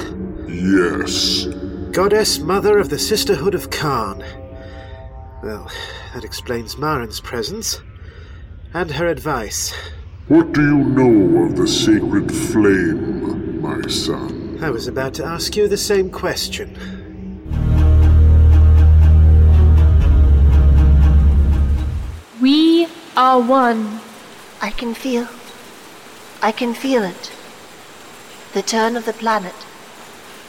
Yes. 0.47 1.47
Goddess 1.91 2.39
Mother 2.39 2.79
of 2.79 2.89
the 2.89 3.01
Sisterhood 3.01 3.57
of 3.57 3.71
Karn. 3.71 4.23
Well, 5.43 5.69
that 6.15 6.23
explains 6.23 6.79
Marin's 6.79 7.19
presence 7.19 7.81
and 8.73 8.93
her 8.93 9.07
advice. 9.07 9.73
What 10.29 10.53
do 10.53 10.63
you 10.63 10.79
know 10.79 11.45
of 11.45 11.57
the 11.57 11.67
sacred 11.67 12.33
flame, 12.33 13.61
my 13.61 13.83
son? 13.89 14.59
I 14.63 14.71
was 14.71 14.87
about 14.87 15.15
to 15.15 15.25
ask 15.25 15.57
you 15.57 15.67
the 15.67 15.77
same 15.77 16.11
question. 16.11 16.77
We 22.41 22.87
are 23.17 23.41
one. 23.41 24.01
I 24.61 24.71
can 24.71 24.95
feel. 24.95 25.27
I 26.41 26.53
can 26.53 26.75
feel 26.75 27.03
it. 27.03 27.33
The 28.55 28.63
turn 28.63 28.97
of 28.97 29.05
the 29.05 29.13
planet. 29.13 29.55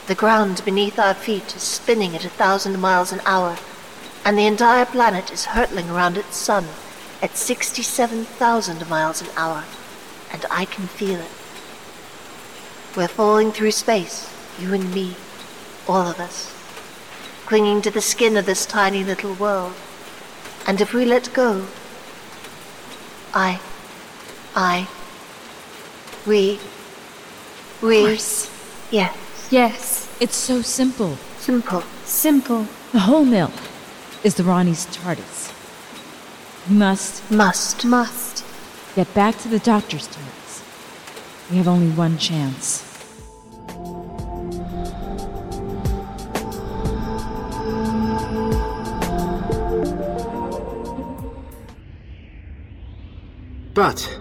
The 0.08 0.16
ground 0.16 0.62
beneath 0.64 1.00
our 1.00 1.14
feet 1.14 1.56
is 1.56 1.64
spinning 1.64 2.16
at 2.16 2.26
a 2.26 2.30
thousand 2.30 2.80
miles 2.80 3.12
an 3.12 3.22
hour, 3.26 3.58
and 4.24 4.38
the 4.38 4.46
entire 4.46 4.86
planet 4.86 5.32
is 5.32 5.46
hurtling 5.46 5.90
around 5.90 6.18
its 6.18 6.38
sun 6.38 6.66
at 7.22 7.38
67,000 7.38 8.90
miles 8.90 9.22
an 9.22 9.28
hour, 9.36 9.64
and 10.32 10.46
I 10.50 10.66
can 10.66 10.88
feel 10.88 11.20
it. 11.20 11.32
We're 12.96 13.08
falling 13.08 13.52
through 13.52 13.72
space, 13.72 14.34
you 14.60 14.74
and 14.74 14.94
me, 14.94 15.16
all 15.88 16.08
of 16.08 16.20
us, 16.20 16.52
clinging 17.46 17.82
to 17.84 17.92
the 17.92 18.02
skin 18.02 18.38
of 18.38 18.46
this 18.46 18.66
tiny 18.66 19.04
little 19.04 19.34
world. 19.36 19.74
And 20.68 20.82
if 20.82 20.94
we 20.94 21.06
let 21.06 21.34
go, 21.34 21.68
I, 23.34 23.60
I, 24.56 24.88
we, 26.26 26.60
we, 27.82 28.04
yes, 28.04 28.52
Yes. 29.52 30.08
It's 30.22 30.36
so 30.38 30.62
simple. 30.62 31.18
simple. 31.40 31.84
Simple. 32.06 32.68
The 32.94 33.00
whole 33.00 33.26
mill 33.26 33.52
is 34.24 34.36
the 34.36 34.46
Rani's 34.46 34.86
TARDIS. 34.86 35.51
We 36.70 36.76
must 36.76 37.32
Must. 37.32 37.86
Must. 37.86 38.46
get 38.96 39.12
back 39.14 39.38
to 39.40 39.48
the 39.48 39.60
doctor's 39.60 40.08
TARDIS. 40.08 41.50
We 41.50 41.58
have 41.58 41.68
only 41.68 41.90
one 41.96 42.18
chance. 42.18 42.88
But 53.74 54.20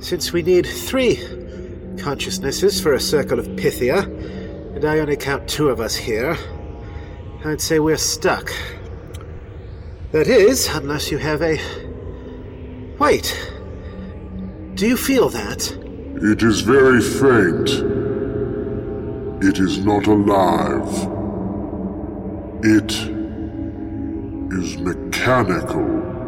since 0.00 0.32
we 0.32 0.42
need 0.42 0.66
three 0.66 1.16
consciousnesses 1.98 2.80
for 2.80 2.94
a 2.94 3.00
circle 3.00 3.38
of 3.38 3.46
Pythia, 3.56 3.98
and 4.74 4.84
I 4.84 4.98
only 4.98 5.16
count 5.16 5.48
two 5.48 5.68
of 5.68 5.78
us 5.80 5.94
here, 5.94 6.36
I'd 7.44 7.60
say 7.60 7.78
we're 7.78 7.96
stuck. 7.96 8.50
That 10.12 10.26
is, 10.26 10.66
unless 10.66 11.12
you 11.12 11.18
have 11.18 11.40
a. 11.40 11.60
Wait. 12.98 13.38
Do 14.74 14.88
you 14.88 14.96
feel 14.96 15.28
that? 15.28 15.70
It 16.22 16.42
is 16.42 16.62
very 16.62 17.00
faint. 17.00 17.68
It 19.42 19.58
is 19.58 19.78
not 19.84 20.08
alive. 20.08 20.88
It 22.64 22.92
is 24.52 24.78
mechanical. 24.78 25.84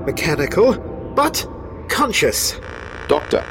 Mechanical, 0.07 0.79
but 1.17 1.45
conscious. 1.89 2.61
Doctor. 3.09 3.45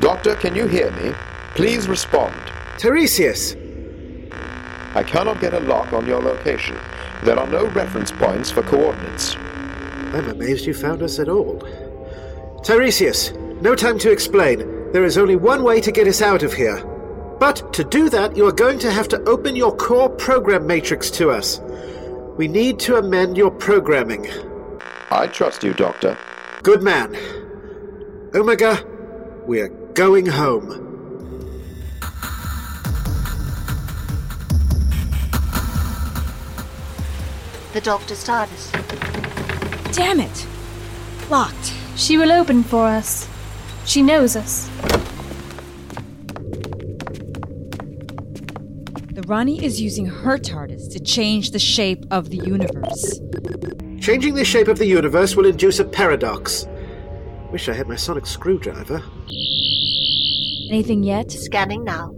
Doctor, 0.00 0.36
can 0.36 0.54
you 0.54 0.66
hear 0.68 0.92
me? 0.92 1.12
Please 1.56 1.88
respond. 1.88 2.34
Tiresias, 2.78 3.56
I 4.94 5.02
cannot 5.02 5.40
get 5.40 5.54
a 5.54 5.60
lock 5.60 5.92
on 5.92 6.06
your 6.06 6.22
location. 6.22 6.78
There 7.22 7.38
are 7.38 7.46
no 7.46 7.66
reference 7.66 8.10
points 8.10 8.50
for 8.50 8.62
coordinates. 8.62 9.36
I'm 10.12 10.28
amazed 10.28 10.66
you 10.66 10.74
found 10.74 11.02
us 11.02 11.20
at 11.20 11.28
all. 11.28 11.60
Tiresias, 12.64 13.32
no 13.62 13.76
time 13.76 13.98
to 14.00 14.10
explain. 14.10 14.58
There 14.92 15.04
is 15.04 15.16
only 15.16 15.36
one 15.36 15.62
way 15.62 15.80
to 15.80 15.92
get 15.92 16.08
us 16.08 16.20
out 16.20 16.42
of 16.42 16.52
here. 16.52 16.84
But 17.38 17.72
to 17.74 17.84
do 17.84 18.10
that, 18.10 18.36
you 18.36 18.46
are 18.46 18.52
going 18.52 18.80
to 18.80 18.90
have 18.90 19.06
to 19.08 19.22
open 19.22 19.54
your 19.54 19.74
core 19.76 20.10
program 20.10 20.66
matrix 20.66 21.10
to 21.12 21.30
us. 21.30 21.60
We 22.36 22.48
need 22.48 22.80
to 22.80 22.96
amend 22.96 23.36
your 23.36 23.52
programming. 23.52 24.26
I 25.12 25.28
trust 25.28 25.62
you, 25.62 25.74
Doctor. 25.74 26.18
Good 26.64 26.82
man. 26.82 27.16
Omega, 28.34 28.84
we 29.46 29.60
are 29.60 29.68
going 29.94 30.26
home. 30.26 30.86
The 37.72 37.80
doctor's 37.80 38.24
TARDIS. 38.24 39.39
Damn 39.92 40.20
it! 40.20 40.46
Locked. 41.28 41.74
She 41.96 42.16
will 42.16 42.32
open 42.32 42.62
for 42.62 42.86
us. 42.86 43.28
She 43.84 44.02
knows 44.02 44.36
us. 44.36 44.68
The 49.12 49.22
Rani 49.26 49.64
is 49.64 49.80
using 49.80 50.06
her 50.06 50.38
TARDIS 50.38 50.92
to 50.92 51.00
change 51.00 51.50
the 51.50 51.58
shape 51.58 52.04
of 52.10 52.30
the 52.30 52.38
universe. 52.38 53.20
Changing 54.00 54.34
the 54.34 54.44
shape 54.44 54.68
of 54.68 54.78
the 54.78 54.86
universe 54.86 55.36
will 55.36 55.46
induce 55.46 55.78
a 55.78 55.84
paradox. 55.84 56.66
Wish 57.50 57.68
I 57.68 57.74
had 57.74 57.88
my 57.88 57.96
sonic 57.96 58.26
screwdriver. 58.26 59.02
Anything 60.70 61.02
yet? 61.02 61.32
Scanning 61.32 61.84
now. 61.84 62.14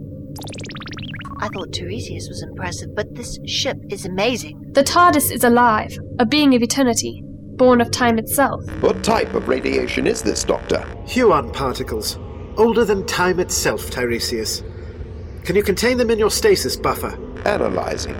I 1.39 1.49
thought 1.49 1.73
Tiresias 1.73 2.29
was 2.29 2.43
impressive, 2.43 2.95
but 2.95 3.15
this 3.15 3.39
ship 3.47 3.77
is 3.89 4.05
amazing. 4.05 4.71
The 4.71 4.83
TARDIS 4.83 5.31
is 5.31 5.43
alive, 5.43 5.97
a 6.19 6.25
being 6.25 6.55
of 6.55 6.61
eternity, 6.61 7.23
born 7.57 7.81
of 7.81 7.91
time 7.91 8.17
itself. 8.17 8.63
What 8.81 9.03
type 9.03 9.33
of 9.33 9.47
radiation 9.47 10.07
is 10.07 10.21
this, 10.21 10.43
Doctor? 10.43 10.85
Huon 11.07 11.51
particles, 11.51 12.17
older 12.57 12.85
than 12.85 13.05
time 13.05 13.39
itself, 13.39 13.89
Tiresias. 13.89 14.63
Can 15.43 15.55
you 15.55 15.63
contain 15.63 15.97
them 15.97 16.09
in 16.09 16.19
your 16.19 16.31
stasis 16.31 16.75
buffer? 16.75 17.17
Analyzing. 17.45 18.15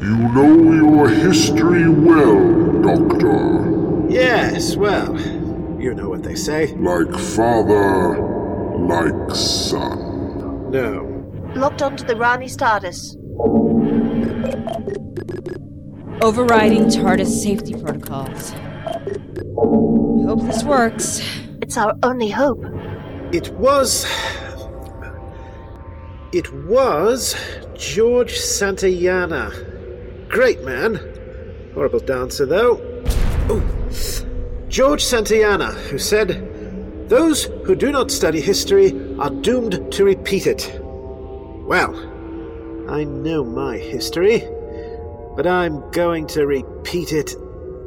You 0.00 0.16
know 0.16 0.72
your 0.72 1.08
history 1.08 1.88
well, 1.88 2.82
Doctor. 2.82 4.08
Yes, 4.10 4.76
well, 4.76 5.18
you 5.80 5.94
know 5.94 6.08
what 6.08 6.22
they 6.22 6.34
say. 6.34 6.74
Like 6.74 7.12
father, 7.14 8.18
like 8.78 9.34
son. 9.34 10.70
No. 10.70 11.10
Locked 11.54 11.82
onto 11.82 12.04
the 12.04 12.16
Rani 12.16 12.46
TARDIS. 12.46 13.16
Overriding 16.22 16.86
TARDIS 16.86 17.42
safety 17.42 17.74
protocols. 17.74 18.52
I 18.52 20.26
Hope 20.26 20.42
this 20.42 20.62
works. 20.64 21.20
It's 21.60 21.76
our 21.76 21.94
only 22.02 22.28
hope. 22.28 22.64
It 23.32 23.50
was. 23.54 24.06
It 26.32 26.52
was 26.64 27.36
George 27.74 28.38
Santayana. 28.38 30.28
Great 30.28 30.62
man. 30.62 31.00
Horrible 31.74 32.00
dancer, 32.00 32.46
though. 32.46 32.80
Ooh. 33.50 33.62
George 34.68 35.04
Santayana, 35.04 35.72
who 35.88 35.98
said, 35.98 37.08
Those 37.08 37.44
who 37.64 37.74
do 37.74 37.92
not 37.92 38.10
study 38.10 38.40
history 38.40 38.92
are 39.18 39.30
doomed 39.30 39.92
to 39.92 40.04
repeat 40.04 40.46
it. 40.46 40.80
Well, 40.80 41.94
I 42.88 43.04
know 43.04 43.44
my 43.44 43.78
history, 43.78 44.48
but 45.36 45.46
I'm 45.46 45.90
going 45.90 46.26
to 46.28 46.46
repeat 46.46 47.12
it 47.12 47.34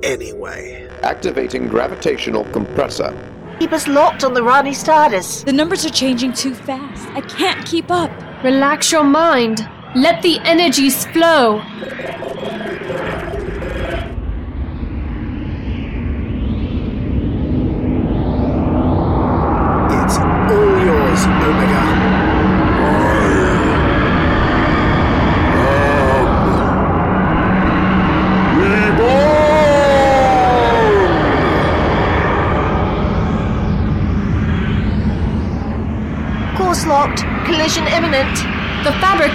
anyway. 0.04 0.90
Activating 1.04 1.68
gravitational 1.68 2.44
compressor. 2.46 3.16
Keep 3.60 3.74
us 3.74 3.88
locked 3.88 4.24
on 4.24 4.34
the 4.34 4.44
Rani's 4.44 4.84
TARDIS. 4.84 5.46
The 5.46 5.54
numbers 5.54 5.86
are 5.86 5.90
changing 5.90 6.34
too 6.34 6.54
fast. 6.54 7.08
I 7.10 7.22
can't 7.22 7.66
keep 7.66 7.90
up. 7.90 8.12
Relax 8.44 8.92
your 8.92 9.04
mind. 9.04 9.68
Let 9.96 10.22
the 10.22 10.40
energies 10.42 11.06
flow. 11.08 11.64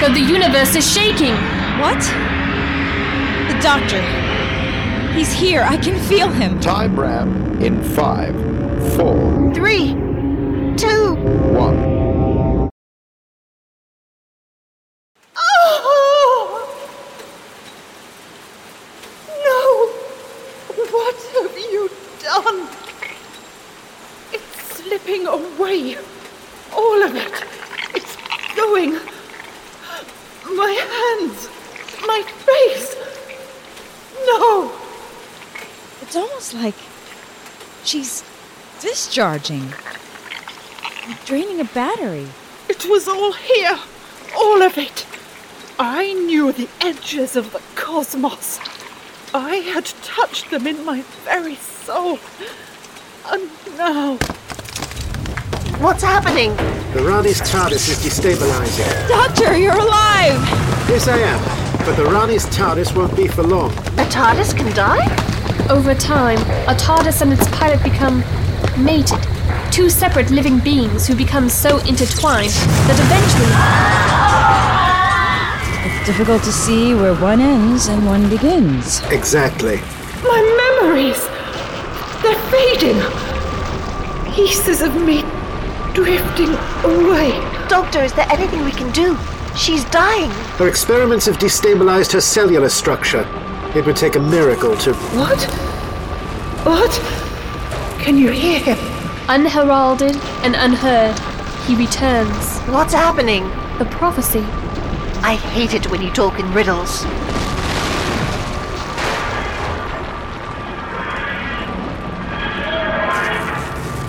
Fabric 0.02 0.08
of 0.08 0.14
the 0.14 0.32
universe 0.32 0.74
is 0.74 0.92
shaking. 0.92 1.34
What? 1.80 2.00
The 3.48 3.58
doctor. 3.62 4.00
He's 5.12 5.32
here. 5.32 5.62
I 5.62 5.76
can 5.76 5.98
feel 6.08 6.28
him. 6.28 6.60
Time 6.60 6.98
ram 6.98 7.60
in 7.60 7.82
five, 7.82 8.34
four, 8.96 9.52
Three, 9.54 9.94
two. 10.76 11.14
one. 11.52 12.70
Oh! 15.36 16.68
No! 19.28 19.64
What 20.90 21.16
have 21.34 21.58
you 21.58 21.90
done? 22.22 22.68
It's 24.32 24.76
slipping 24.76 25.26
away. 25.26 25.96
All 26.74 27.02
of 27.02 27.14
it. 27.14 27.44
It's 27.94 28.16
going. 28.56 28.98
My 30.56 30.72
hands. 30.72 31.48
My 32.06 32.22
face. 32.22 32.94
No! 34.26 34.72
It's 36.02 36.16
almost 36.16 36.54
like 36.54 36.74
She's 37.84 38.22
discharging. 39.12 39.70
Draining 41.26 41.60
a 41.60 41.64
battery. 41.64 42.26
It 42.70 42.86
was 42.86 43.06
all 43.06 43.34
here. 43.34 43.78
All 44.34 44.62
of 44.62 44.78
it. 44.78 45.06
I 45.78 46.14
knew 46.14 46.50
the 46.50 46.66
edges 46.80 47.36
of 47.36 47.52
the 47.52 47.60
cosmos. 47.74 48.58
I 49.34 49.56
had 49.56 49.84
touched 50.02 50.50
them 50.50 50.66
in 50.66 50.82
my 50.86 51.02
very 51.24 51.56
soul. 51.56 52.20
And 53.26 53.50
now. 53.76 54.16
What's 55.78 56.02
happening? 56.02 56.56
The 56.94 57.02
Rani's 57.02 57.42
TARDIS 57.42 57.90
is 57.90 57.98
destabilizing. 57.98 59.08
Doctor, 59.08 59.58
you're 59.58 59.76
alive! 59.76 60.40
Yes, 60.88 61.06
I 61.06 61.18
am. 61.18 61.84
But 61.84 61.96
the 61.96 62.06
Rani's 62.06 62.46
TARDIS 62.46 62.96
won't 62.96 63.14
be 63.14 63.28
for 63.28 63.42
long. 63.42 63.72
A 63.72 64.06
TARDIS 64.06 64.56
can 64.56 64.74
die? 64.74 65.04
Over 65.68 65.94
time, 65.94 66.38
a 66.66 66.74
TARDIS 66.74 67.20
and 67.20 67.30
its 67.34 67.46
pilot 67.48 67.82
become 67.82 68.24
mated. 68.78 69.18
Two 69.70 69.88
separate 69.88 70.30
living 70.30 70.58
beings 70.58 71.06
who 71.06 71.14
become 71.14 71.48
so 71.48 71.78
intertwined 71.78 72.50
that 72.88 72.98
eventually. 73.00 73.52
It's 75.84 76.06
difficult 76.06 76.42
to 76.44 76.52
see 76.52 76.94
where 76.94 77.14
one 77.14 77.40
ends 77.40 77.88
and 77.88 78.04
one 78.06 78.28
begins. 78.28 79.02
Exactly. 79.10 79.76
My 80.22 80.78
memories! 80.80 81.20
They're 82.22 82.38
fading! 82.50 83.00
Pieces 84.34 84.82
of 84.82 84.94
me 84.94 85.22
drifting 85.94 86.50
away. 86.84 87.32
Doctor, 87.68 88.02
is 88.02 88.12
there 88.14 88.26
anything 88.30 88.64
we 88.64 88.72
can 88.72 88.90
do? 88.92 89.16
She's 89.56 89.84
dying. 89.86 90.30
Her 90.58 90.68
experiments 90.68 91.26
have 91.26 91.38
destabilized 91.38 92.12
her 92.12 92.20
cellular 92.20 92.68
structure. 92.68 93.26
It 93.74 93.84
would 93.86 93.96
take 93.96 94.16
a 94.16 94.20
miracle 94.20 94.76
to. 94.78 94.94
What? 94.94 95.42
What? 96.64 97.21
Can 98.02 98.18
you 98.18 98.32
hear 98.32 98.58
him? 98.58 98.78
Unheralded 99.28 100.16
and 100.42 100.56
unheard, 100.56 101.16
he 101.68 101.76
returns. 101.76 102.58
What's 102.62 102.92
happening? 102.92 103.48
The 103.78 103.84
prophecy. 103.84 104.44
I 105.22 105.36
hate 105.36 105.72
it 105.74 105.88
when 105.88 106.02
you 106.02 106.10
talk 106.10 106.40
in 106.40 106.52
riddles. 106.52 107.04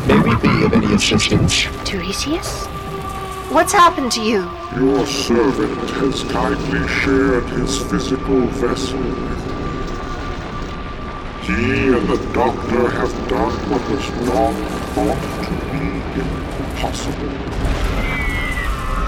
May 0.07 0.19
we 0.21 0.35
be 0.41 0.65
of 0.65 0.73
any 0.73 0.91
assistance? 0.95 1.67
Tiresias? 1.85 2.65
What's 3.51 3.73
happened 3.73 4.11
to 4.13 4.23
you? 4.23 4.49
Your 4.75 5.05
servant 5.05 5.89
has 6.01 6.23
kindly 6.31 6.87
shared 6.87 7.45
his 7.49 7.77
physical 7.77 8.47
vessel 8.47 8.97
with 8.97 9.47
me. 9.47 9.63
He 11.43 11.93
and 11.93 12.07
the 12.07 12.17
doctor 12.33 12.52
have 12.89 13.29
done 13.29 13.51
what 13.69 13.81
was 13.89 14.09
long 14.27 14.55
thought 14.93 15.21
to 15.45 15.51
be 15.71 15.85
impossible. 16.59 17.53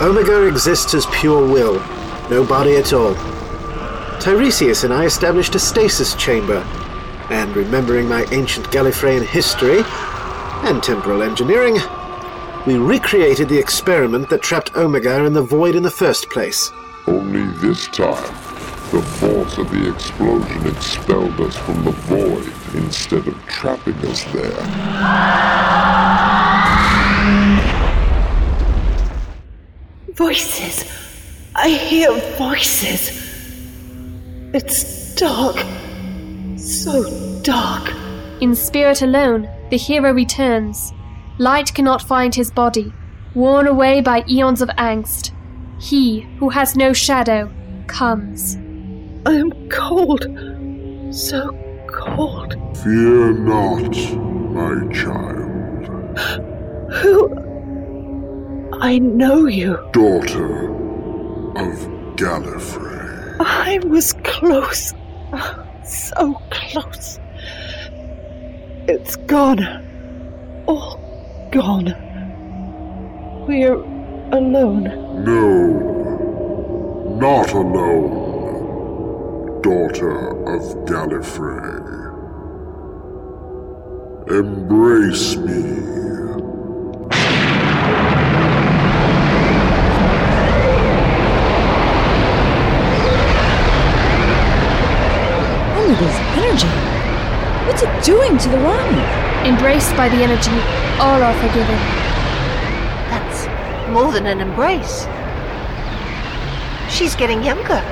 Omega 0.01 0.45
exists 0.47 0.93
as 0.93 1.05
pure 1.07 1.47
will, 1.47 1.79
no 2.29 2.45
body 2.45 2.75
at 2.75 2.93
all. 2.93 3.15
Tiresias 4.19 4.83
and 4.83 4.93
I 4.93 5.05
established 5.05 5.55
a 5.55 5.59
stasis 5.59 6.15
chamber, 6.15 6.57
and 7.29 7.55
remembering 7.55 8.07
my 8.07 8.25
ancient 8.31 8.69
Gallifreyan 8.71 9.25
history 9.25 9.83
and 10.67 10.83
temporal 10.83 11.23
engineering, 11.23 11.77
we 12.67 12.75
recreated 12.77 13.49
the 13.49 13.59
experiment 13.59 14.29
that 14.29 14.41
trapped 14.41 14.75
Omega 14.75 15.23
in 15.25 15.33
the 15.33 15.41
void 15.41 15.75
in 15.75 15.83
the 15.83 15.91
first 15.91 16.29
place. 16.29 16.71
Only 17.07 17.45
this 17.59 17.87
time, 17.87 18.33
the 18.91 19.01
force 19.01 19.57
of 19.57 19.69
the 19.71 19.93
explosion 19.93 20.67
expelled 20.67 21.39
us 21.41 21.55
from 21.57 21.83
the 21.83 21.91
void 21.91 22.51
instead 22.75 23.27
of 23.27 23.45
trapping 23.47 23.95
us 24.05 24.23
there. 24.25 24.51
Voices. 30.13 30.85
I 31.55 31.69
hear 31.69 32.11
voices. 32.37 33.11
It's 34.53 35.15
dark. 35.15 35.57
So 36.57 37.41
dark. 37.41 37.93
In 38.41 38.55
spirit 38.55 39.01
alone, 39.01 39.49
the 39.69 39.77
hero 39.77 40.11
returns. 40.13 40.93
Light 41.37 41.73
cannot 41.73 42.01
find 42.01 42.35
his 42.35 42.51
body, 42.51 42.93
worn 43.33 43.67
away 43.67 44.01
by 44.01 44.23
eons 44.29 44.61
of 44.61 44.69
angst. 44.69 45.31
He, 45.79 46.21
who 46.39 46.49
has 46.49 46.75
no 46.75 46.93
shadow, 46.93 47.51
comes. 47.87 48.55
I 49.25 49.33
am 49.33 49.69
cold. 49.69 50.27
So 51.11 51.51
cold. 52.05 52.55
Fear 52.77 53.33
not, 53.33 53.95
my 54.53 54.93
child. 54.93 55.87
Who? 56.93 57.15
I 58.79 58.99
know 58.99 59.45
you. 59.47 59.77
Daughter 59.91 60.69
of 61.57 61.75
Gallifrey. 62.15 63.37
I 63.39 63.79
was 63.85 64.13
close. 64.23 64.93
So 65.83 66.33
close. 66.49 67.19
It's 68.87 69.15
gone. 69.15 69.63
All 70.67 70.99
gone. 71.51 71.93
We're 73.47 73.75
alone. 74.31 74.83
No, 75.23 75.47
not 77.19 77.51
alone, 77.53 78.24
daughter 79.65 80.29
of 80.45 80.61
Gallifrey. 80.85 81.81
Embrace 84.29 85.35
me. 85.37 85.63
All 95.73 95.89
of 95.89 95.97
this 95.97 96.17
energy. 96.37 96.67
What's 97.65 97.81
it 97.81 98.03
doing 98.03 98.37
to 98.37 98.49
the 98.49 98.59
Rani? 98.59 99.49
Embraced 99.49 99.97
by 99.97 100.09
the 100.09 100.17
energy, 100.17 100.51
all 100.99 101.23
are 101.23 101.33
forgiven. 101.41 101.79
That's 103.09 103.47
more 103.89 104.11
than 104.11 104.27
an 104.27 104.41
embrace. 104.41 105.07
She's 106.87 107.15
getting 107.15 107.43
younger. 107.43 107.83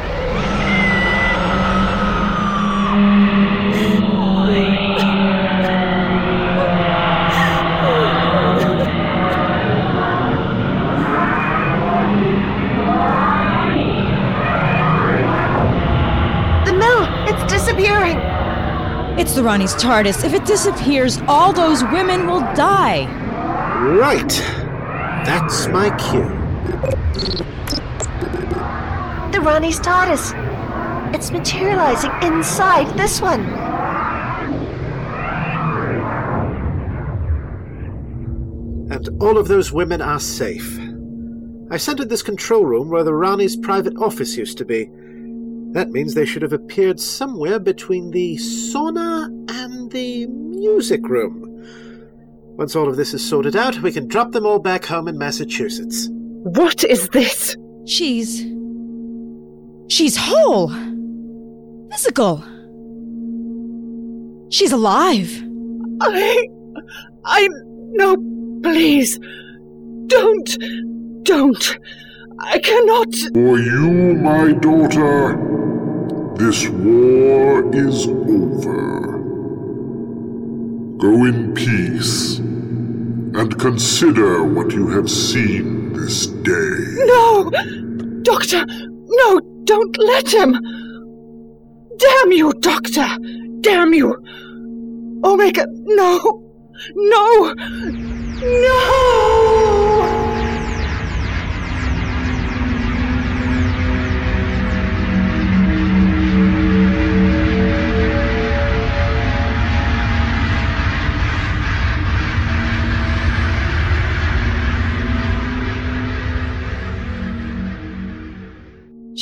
It's 19.24 19.36
the 19.36 19.42
Rani's 19.42 19.74
TARDIS. 19.76 20.26
If 20.26 20.34
it 20.34 20.44
disappears, 20.44 21.18
all 21.30 21.54
those 21.54 21.82
women 21.82 22.28
will 22.28 22.42
die. 22.56 23.06
Right. 23.86 24.28
That's 25.26 25.68
my 25.68 25.96
cue. 25.96 26.28
The 29.32 29.40
Rani's 29.40 29.80
TARDIS. 29.80 31.16
It's 31.16 31.32
materializing 31.32 32.12
inside 32.22 32.98
this 32.98 33.22
one. 33.22 33.46
And 38.92 39.10
all 39.22 39.38
of 39.38 39.48
those 39.48 39.72
women 39.72 40.02
are 40.02 40.20
safe. 40.20 40.78
I 41.72 41.78
centered 41.78 42.10
this 42.10 42.24
control 42.24 42.66
room 42.66 42.90
where 42.90 43.06
the 43.06 43.14
Rani's 43.14 43.56
private 43.56 43.96
office 43.96 44.36
used 44.36 44.58
to 44.58 44.66
be. 44.66 44.90
That 45.74 45.90
means 45.90 46.14
they 46.14 46.26
should 46.26 46.44
have 46.44 46.54
appeared 46.54 47.00
somewhere 47.00 47.60
between 47.60 48.12
the 48.12 48.38
sauna 48.38 49.26
and 49.50 49.92
the 49.92 50.28
music 50.28 51.08
room. 51.10 51.50
Once 52.58 52.76
all 52.76 52.88
of 52.88 52.96
this 52.96 53.16
is 53.16 53.28
sorted 53.28 53.56
out, 53.56 53.82
we 53.82 53.92
can 53.92 54.08
drop 54.08 54.32
them 54.32 54.46
all 54.46 54.60
back 54.60 54.86
home 54.86 55.08
in 55.08 55.18
Massachusetts. 55.18 56.10
What 56.12 56.84
is 56.84 57.10
this? 57.10 57.56
She's. 57.88 58.46
She's 59.92 60.16
whole. 60.16 60.70
Physical. 61.92 62.44
She's 64.52 64.72
alive. 64.72 65.32
I. 66.02 66.48
I. 67.26 67.50
No, 67.94 68.16
please. 68.62 69.18
Don't. 70.06 70.58
Don't. 71.24 71.80
I 72.40 72.60
cannot. 72.60 73.16
For 73.34 73.58
you, 73.58 74.14
my 74.16 74.52
daughter, 74.54 75.53
this 76.36 76.68
war 76.68 77.74
is 77.76 78.08
over. 78.08 79.20
Go 80.98 81.26
in 81.26 81.54
peace 81.54 82.40
and 82.40 83.60
consider 83.60 84.44
what 84.44 84.72
you 84.72 84.88
have 84.90 85.10
seen 85.10 85.94
this 85.94 86.28
day. 86.28 87.06
No! 87.06 87.50
Doctor! 88.22 88.66
No! 88.68 89.40
Don't 89.66 89.98
let 89.98 90.34
him! 90.34 90.54
Damn 91.98 92.32
you, 92.32 92.52
Doctor! 92.60 93.08
Damn 93.62 93.94
you! 93.94 94.14
Omega, 95.24 95.66
no! 95.70 96.44
No! 96.96 97.54
No! 98.42 99.63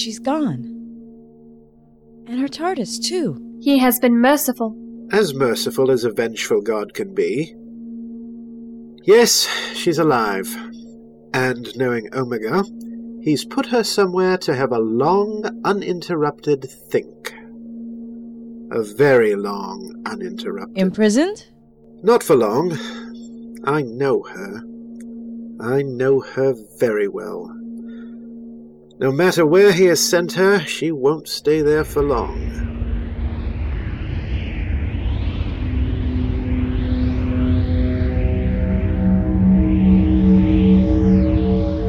She's 0.01 0.17
gone. 0.17 0.63
And 2.27 2.39
her 2.39 2.47
TARDIS, 2.47 2.97
too. 3.05 3.59
He 3.61 3.77
has 3.77 3.99
been 3.99 4.19
merciful. 4.19 4.75
As 5.11 5.35
merciful 5.35 5.91
as 5.91 6.03
a 6.03 6.11
vengeful 6.11 6.61
god 6.61 6.95
can 6.95 7.13
be. 7.13 7.53
Yes, 9.03 9.47
she's 9.75 9.99
alive. 9.99 10.47
And 11.35 11.77
knowing 11.77 12.09
Omega, 12.15 12.63
he's 13.21 13.45
put 13.45 13.67
her 13.67 13.83
somewhere 13.83 14.39
to 14.39 14.55
have 14.55 14.71
a 14.71 14.79
long, 14.79 15.61
uninterrupted 15.63 16.67
think. 16.89 17.35
A 18.71 18.81
very 18.81 19.35
long, 19.35 20.01
uninterrupted. 20.07 20.79
Imprisoned? 20.79 21.45
Not 22.01 22.23
for 22.23 22.35
long. 22.35 22.71
I 23.65 23.83
know 23.83 24.23
her. 24.23 24.63
I 25.59 25.83
know 25.83 26.21
her 26.21 26.55
very 26.79 27.07
well. 27.07 27.55
No 29.01 29.11
matter 29.11 29.47
where 29.47 29.71
he 29.71 29.85
has 29.85 29.99
sent 29.99 30.33
her, 30.33 30.59
she 30.59 30.91
won't 30.91 31.27
stay 31.27 31.63
there 31.63 31.83
for 31.83 32.03
long. 32.03 32.37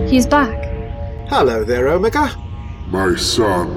He's 0.09 0.27
back. 0.27 0.57
Hello 1.29 1.65
there, 1.65 1.89
Omega. 1.89 2.35
My 2.87 3.15
son, 3.17 3.69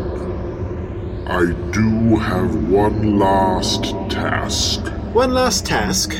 I 1.27 1.47
do 1.73 2.15
have 2.15 2.69
one 2.69 3.19
last 3.19 3.83
task. 4.09 4.79
One 5.11 5.33
last 5.33 5.65
task. 5.65 6.15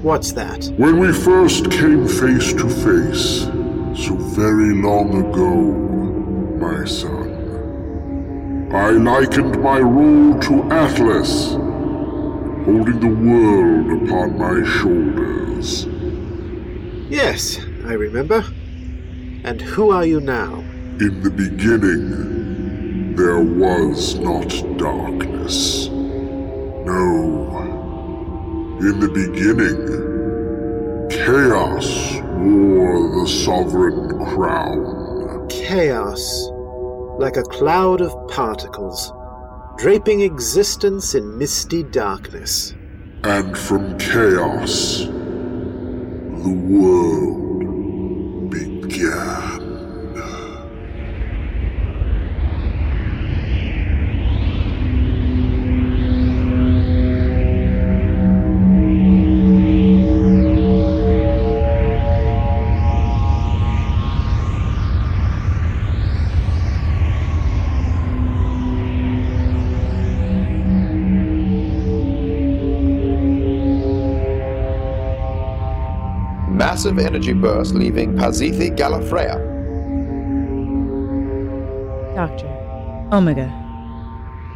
What's 0.00 0.32
that? 0.32 0.72
When 0.78 1.00
we 1.00 1.12
first 1.12 1.70
came 1.70 2.08
face 2.08 2.54
to 2.54 2.66
face, 2.66 3.40
so 4.02 4.16
very 4.16 4.74
long 4.74 5.30
ago, 5.30 5.89
my 6.60 6.84
son, 6.84 8.68
I 8.72 8.90
likened 8.90 9.62
my 9.62 9.80
role 9.80 10.38
to 10.40 10.62
Atlas, 10.70 11.54
holding 12.64 13.00
the 13.00 13.08
world 13.08 14.02
upon 14.02 14.38
my 14.38 14.62
shoulders. 14.64 15.86
Yes, 17.10 17.58
I 17.86 17.94
remember. 17.94 18.44
And 19.42 19.60
who 19.60 19.90
are 19.90 20.04
you 20.04 20.20
now? 20.20 20.60
In 21.00 21.22
the 21.22 21.30
beginning, 21.30 23.16
there 23.16 23.40
was 23.40 24.18
not 24.18 24.50
darkness. 24.76 25.88
No. 25.88 27.48
In 28.80 29.00
the 29.00 29.08
beginning, 29.08 29.80
chaos 31.10 32.20
wore 32.36 33.20
the 33.20 33.26
sovereign 33.26 34.24
crown. 34.26 35.48
Chaos, 35.48 36.49
like 37.20 37.36
a 37.36 37.42
cloud 37.42 38.00
of 38.00 38.16
particles, 38.28 39.12
draping 39.76 40.22
existence 40.22 41.14
in 41.14 41.36
misty 41.36 41.82
darkness. 41.82 42.74
And 43.24 43.56
from 43.58 43.98
chaos, 43.98 45.00
the 45.00 46.56
world 46.70 47.60
began. 48.50 49.69
Massive 76.50 76.98
energy 76.98 77.32
burst 77.32 77.74
leaving 77.74 78.14
Pazithi 78.14 78.76
Gallifreya. 78.76 79.36
Doctor. 82.14 82.46
Omega. 83.12 83.48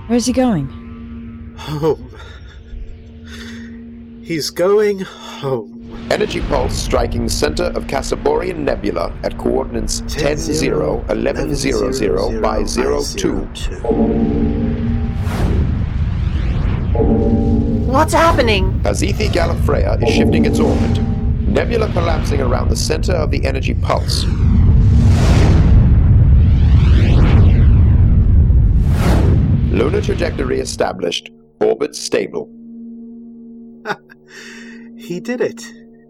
Where's 0.08 0.26
he 0.26 0.32
going? 0.32 0.66
Home. 1.56 2.10
He's 4.22 4.50
going 4.50 5.00
home. 5.00 6.08
Energy 6.10 6.40
pulse 6.42 6.74
striking 6.76 7.28
center 7.28 7.64
of 7.76 7.86
Casaborian 7.86 8.64
Nebula 8.64 9.12
at 9.22 9.38
coordinates 9.38 10.02
10 10.08 10.36
0 10.36 11.04
11 11.08 11.54
00 11.54 11.92
0 11.92 12.40
by 12.40 12.64
0 12.64 13.02
02. 13.02 13.34
What's 17.86 18.12
happening? 18.12 18.80
Pazithi 18.80 19.28
Gallifreya 19.28 20.02
is 20.06 20.14
shifting 20.14 20.44
its 20.44 20.58
orbit. 20.58 21.13
Nebula 21.46 21.90
collapsing 21.92 22.40
around 22.40 22.68
the 22.68 22.76
center 22.76 23.12
of 23.12 23.30
the 23.30 23.44
energy 23.44 23.74
pulse. 23.74 24.24
Lunar 29.70 30.00
trajectory 30.00 30.60
established. 30.60 31.30
Orbit 31.60 31.94
stable. 31.94 32.48
He 34.96 35.20
did 35.20 35.42
it. 35.42 35.62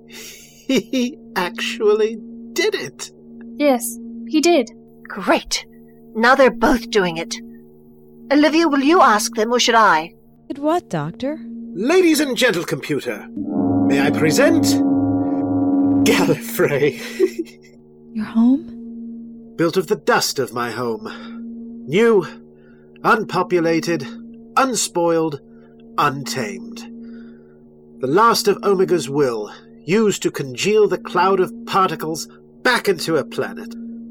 He 0.06 1.18
actually 1.34 2.16
did 2.52 2.74
it. 2.76 3.10
Yes, 3.56 3.98
he 4.28 4.40
did. 4.40 4.70
Great. 5.08 5.66
Now 6.14 6.36
they're 6.36 6.50
both 6.52 6.90
doing 6.90 7.16
it. 7.16 7.34
Olivia, 8.32 8.68
will 8.68 8.82
you 8.82 9.00
ask 9.00 9.34
them 9.34 9.52
or 9.52 9.58
should 9.58 9.74
I? 9.74 10.14
Did 10.46 10.58
what, 10.58 10.88
Doctor? 10.88 11.38
Ladies 11.74 12.20
and 12.20 12.36
gentle 12.36 12.62
computer, 12.64 13.26
may 13.30 14.00
I 14.00 14.10
present 14.10 14.64
Gallifrey. 16.04 17.00
Your 18.12 18.26
home? 18.26 19.54
Built 19.56 19.76
of 19.76 19.86
the 19.86 19.96
dust 19.96 20.38
of 20.38 20.52
my 20.52 20.70
home. 20.70 21.08
New, 21.86 22.26
unpopulated, 23.02 24.06
unspoiled, 24.56 25.40
untamed. 25.98 26.78
The 28.00 28.06
last 28.06 28.48
of 28.48 28.58
Omega's 28.62 29.08
will, 29.08 29.52
used 29.84 30.22
to 30.22 30.30
congeal 30.30 30.88
the 30.88 30.98
cloud 30.98 31.40
of 31.40 31.52
particles 31.66 32.28
back 32.62 32.88
into 32.88 33.16
a 33.16 33.24
planet. 33.24 33.70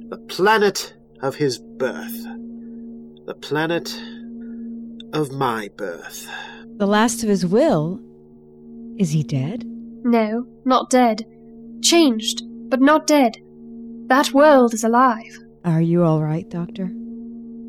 The 0.09 0.17
planet 0.27 0.93
of 1.21 1.35
his 1.35 1.59
birth. 1.59 2.23
The 3.25 3.35
planet 3.39 3.99
of 5.13 5.31
my 5.31 5.69
birth. 5.77 6.27
The 6.77 6.87
last 6.87 7.23
of 7.23 7.29
his 7.29 7.45
will? 7.45 7.99
Is 8.97 9.11
he 9.11 9.23
dead? 9.23 9.63
No, 9.65 10.45
not 10.65 10.89
dead. 10.89 11.25
Changed, 11.83 12.43
but 12.69 12.79
not 12.81 13.07
dead. 13.07 13.37
That 14.07 14.33
world 14.33 14.73
is 14.73 14.83
alive. 14.83 15.37
Are 15.65 15.81
you 15.81 16.03
all 16.03 16.21
right, 16.21 16.49
Doctor? 16.49 16.91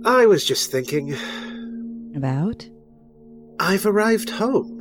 I 0.04 0.26
was 0.26 0.44
just 0.44 0.70
thinking. 0.70 1.16
About? 2.16 2.68
I've 3.58 3.86
arrived 3.86 4.30
home. 4.30 4.80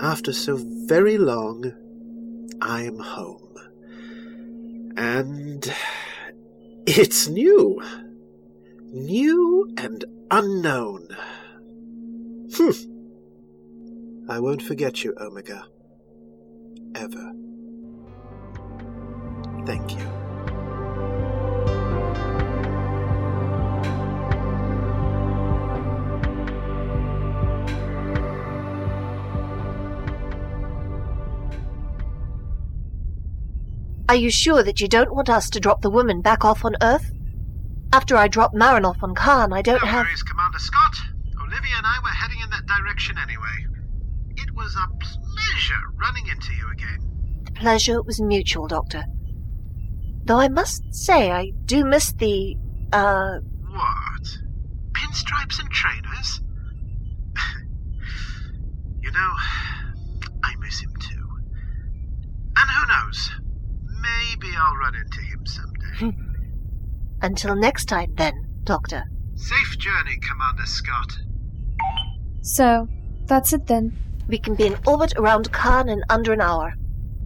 After 0.00 0.32
so 0.32 0.58
very 0.86 1.18
long, 1.18 1.72
I 2.62 2.82
am 2.82 2.98
home. 2.98 3.54
And 4.96 5.72
it's 6.86 7.28
new. 7.28 7.80
New 8.92 9.72
and 9.76 10.04
unknown. 10.30 11.08
Hmm. 12.54 14.30
I 14.30 14.40
won't 14.40 14.62
forget 14.62 15.04
you, 15.04 15.14
Omega. 15.20 15.64
Ever. 16.94 17.32
Thank 19.66 19.92
you. 19.92 20.10
Are 34.08 34.16
you 34.16 34.28
sure 34.28 34.64
that 34.64 34.80
you 34.80 34.88
don't 34.88 35.14
want 35.14 35.30
us 35.30 35.48
to 35.50 35.60
drop 35.60 35.82
the 35.82 35.90
woman 35.90 36.20
back 36.20 36.44
off 36.44 36.64
on 36.64 36.74
Earth? 36.82 37.12
After 37.92 38.16
I 38.16 38.26
dropped 38.26 38.54
Marin 38.56 38.84
off 38.84 39.02
on 39.04 39.14
Karn, 39.14 39.52
I 39.52 39.62
don't 39.62 39.80
no 39.82 39.88
have. 39.88 40.06
worries, 40.06 40.24
Commander 40.24 40.58
Scott. 40.58 40.96
Olivia 41.40 41.74
and 41.76 41.86
I 41.86 41.98
were 42.02 42.08
heading 42.08 42.38
in 42.42 42.50
that 42.50 42.66
direction 42.66 43.16
anyway. 43.18 43.66
It 44.36 44.52
was 44.56 44.74
a 44.74 44.88
pleasure 44.98 45.80
running 46.00 46.26
into 46.26 46.52
you 46.54 46.68
again. 46.72 46.98
The 47.44 47.52
pleasure 47.52 48.02
was 48.02 48.20
mutual, 48.20 48.66
Doctor. 48.66 49.04
Though 50.30 50.38
I 50.38 50.46
must 50.46 50.94
say 50.94 51.32
I 51.32 51.50
do 51.64 51.84
miss 51.84 52.12
the, 52.12 52.56
uh... 52.92 53.40
What? 53.68 54.38
Pinstripes 54.92 55.58
and 55.58 55.68
trainers? 55.72 56.40
you 59.02 59.10
know, 59.10 59.32
I 60.44 60.54
miss 60.60 60.78
him 60.78 60.92
too. 61.00 61.26
And 62.56 62.70
who 62.70 62.86
knows? 62.86 63.30
Maybe 64.00 64.54
I'll 64.56 64.76
run 64.76 64.94
into 64.94 65.20
him 65.20 65.44
someday. 65.46 66.16
Until 67.22 67.56
next 67.56 67.86
time, 67.86 68.14
then, 68.14 68.46
Doctor. 68.62 69.02
Safe 69.34 69.78
journey, 69.78 70.16
Commander 70.22 70.66
Scott. 70.66 71.12
So, 72.42 72.86
that's 73.24 73.52
it 73.52 73.66
then. 73.66 73.98
We 74.28 74.38
can 74.38 74.54
be 74.54 74.68
in 74.68 74.76
orbit 74.86 75.12
around 75.16 75.50
Karn 75.50 75.88
in 75.88 76.04
under 76.08 76.32
an 76.32 76.40
hour. 76.40 76.74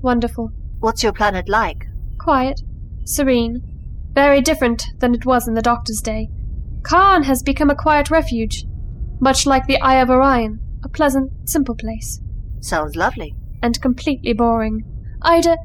Wonderful. 0.00 0.52
What's 0.80 1.02
your 1.02 1.12
planet 1.12 1.50
like? 1.50 1.84
Quiet. 2.18 2.62
Serene. 3.04 3.62
Very 4.12 4.40
different 4.40 4.86
than 4.98 5.14
it 5.14 5.26
was 5.26 5.46
in 5.46 5.54
the 5.54 5.62
Doctor's 5.62 6.00
day. 6.00 6.28
Karn 6.82 7.22
has 7.24 7.42
become 7.42 7.70
a 7.70 7.74
quiet 7.74 8.10
refuge, 8.10 8.64
much 9.20 9.46
like 9.46 9.66
the 9.66 9.80
Eye 9.80 10.00
of 10.00 10.10
Orion, 10.10 10.60
a 10.84 10.88
pleasant, 10.88 11.32
simple 11.48 11.74
place. 11.74 12.20
Sounds 12.60 12.96
lovely. 12.96 13.34
And 13.62 13.80
completely 13.80 14.32
boring. 14.32 14.84
Ida, 15.22 15.56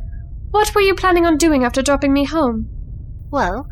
what 0.51 0.73
were 0.73 0.81
you 0.81 0.95
planning 0.95 1.25
on 1.25 1.37
doing 1.37 1.63
after 1.63 1.81
dropping 1.81 2.13
me 2.13 2.25
home? 2.25 2.69
Well, 3.29 3.67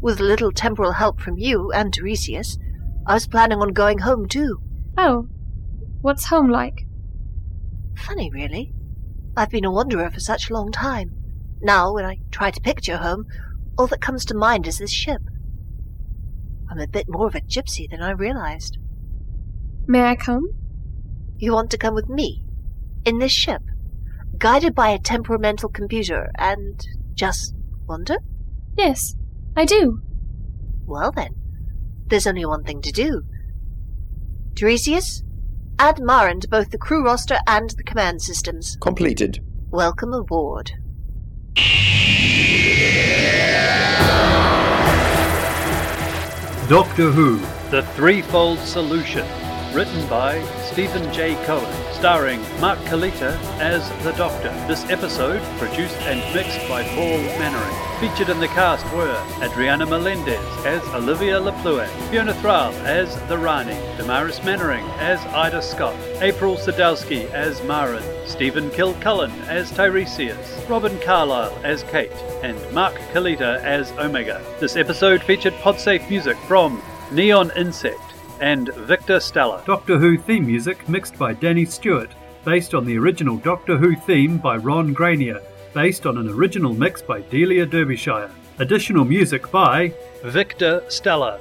with 0.00 0.20
a 0.20 0.24
little 0.24 0.50
temporal 0.50 0.92
help 0.92 1.20
from 1.20 1.38
you 1.38 1.70
and 1.72 1.92
Tiresias, 1.92 2.58
I 3.06 3.14
was 3.14 3.26
planning 3.26 3.58
on 3.58 3.72
going 3.72 3.98
home 3.98 4.28
too. 4.28 4.60
Oh, 4.96 5.28
what's 6.00 6.26
home 6.26 6.48
like? 6.48 6.86
Funny, 7.96 8.30
really. 8.30 8.72
I've 9.36 9.50
been 9.50 9.64
a 9.64 9.70
wanderer 9.70 10.10
for 10.10 10.20
such 10.20 10.48
a 10.48 10.54
long 10.54 10.72
time. 10.72 11.21
Now, 11.62 11.94
when 11.94 12.04
I 12.04 12.18
try 12.32 12.50
to 12.50 12.60
picture 12.60 12.96
home, 12.96 13.26
all 13.78 13.86
that 13.86 14.00
comes 14.00 14.24
to 14.26 14.34
mind 14.34 14.66
is 14.66 14.78
this 14.78 14.92
ship. 14.92 15.22
I'm 16.68 16.80
a 16.80 16.88
bit 16.88 17.08
more 17.08 17.28
of 17.28 17.36
a 17.36 17.40
gypsy 17.40 17.88
than 17.88 18.02
I 18.02 18.10
realized. 18.10 18.78
May 19.86 20.02
I 20.02 20.16
come? 20.16 20.48
You 21.36 21.52
want 21.52 21.70
to 21.70 21.78
come 21.78 21.94
with 21.94 22.08
me? 22.08 22.44
In 23.04 23.20
this 23.20 23.30
ship? 23.30 23.62
Guided 24.38 24.74
by 24.74 24.88
a 24.88 24.98
temperamental 24.98 25.68
computer 25.68 26.32
and 26.36 26.84
just 27.14 27.54
wander? 27.86 28.16
Yes, 28.76 29.14
I 29.54 29.64
do. 29.64 30.00
Well 30.84 31.12
then, 31.12 31.34
there's 32.08 32.26
only 32.26 32.44
one 32.44 32.64
thing 32.64 32.82
to 32.82 32.90
do. 32.90 33.22
Tiresias, 34.54 35.22
add 35.78 36.00
Marin 36.00 36.40
to 36.40 36.48
both 36.48 36.70
the 36.70 36.78
crew 36.78 37.04
roster 37.04 37.38
and 37.46 37.70
the 37.70 37.84
command 37.84 38.20
systems. 38.20 38.76
Completed. 38.80 39.44
Welcome 39.70 40.12
aboard. 40.12 40.72
Doctor 46.68 47.10
Who 47.10 47.38
The 47.70 47.82
Threefold 47.94 48.58
Solution. 48.60 49.41
Written 49.74 50.06
by 50.06 50.44
Stephen 50.70 51.10
J. 51.14 51.34
Cohen, 51.46 51.94
starring 51.94 52.42
Mark 52.60 52.78
Kalita 52.80 53.32
as 53.58 53.88
the 54.04 54.12
Doctor. 54.12 54.50
This 54.68 54.84
episode, 54.90 55.40
produced 55.56 55.96
and 56.02 56.20
mixed 56.34 56.68
by 56.68 56.82
Paul 56.82 57.16
Mannering. 57.38 57.98
Featured 57.98 58.28
in 58.28 58.38
the 58.38 58.48
cast 58.48 58.84
were 58.94 59.16
Adriana 59.42 59.86
Melendez 59.86 60.44
as 60.66 60.82
Olivia 60.88 61.40
LaPlue, 61.40 61.88
Fiona 62.10 62.34
Thrall 62.34 62.74
as 62.84 63.16
the 63.28 63.38
Rani, 63.38 63.72
Damaris 63.96 64.44
Mannering 64.44 64.84
as 64.98 65.18
Ida 65.34 65.62
Scott, 65.62 65.96
April 66.20 66.56
Sadowski 66.56 67.30
as 67.30 67.62
Marin, 67.62 68.04
Stephen 68.26 68.68
Kilcullen 68.72 69.32
as 69.48 69.72
Tiresias, 69.72 70.68
Robin 70.68 70.98
Carlyle 71.00 71.58
as 71.64 71.82
Kate, 71.84 72.12
and 72.42 72.58
Mark 72.74 72.96
Kalita 73.14 73.58
as 73.62 73.90
Omega. 73.92 74.44
This 74.60 74.76
episode 74.76 75.22
featured 75.22 75.54
Podsafe 75.54 76.10
music 76.10 76.36
from 76.46 76.82
Neon 77.10 77.50
Insect 77.56 78.11
and 78.42 78.68
Victor 78.74 79.20
Stella. 79.20 79.62
Doctor 79.64 79.96
Who 79.98 80.18
theme 80.18 80.46
music 80.46 80.86
mixed 80.88 81.16
by 81.16 81.32
Danny 81.32 81.64
Stewart, 81.64 82.10
based 82.44 82.74
on 82.74 82.84
the 82.84 82.98
original 82.98 83.36
Doctor 83.36 83.78
Who 83.78 83.94
theme 83.94 84.36
by 84.36 84.56
Ron 84.56 84.92
Grainer, 84.94 85.40
based 85.72 86.06
on 86.06 86.18
an 86.18 86.28
original 86.28 86.74
mix 86.74 87.00
by 87.00 87.20
Delia 87.22 87.64
Derbyshire. 87.64 88.30
Additional 88.58 89.04
music 89.04 89.48
by 89.52 89.94
Victor 90.24 90.82
Stella, 90.88 91.38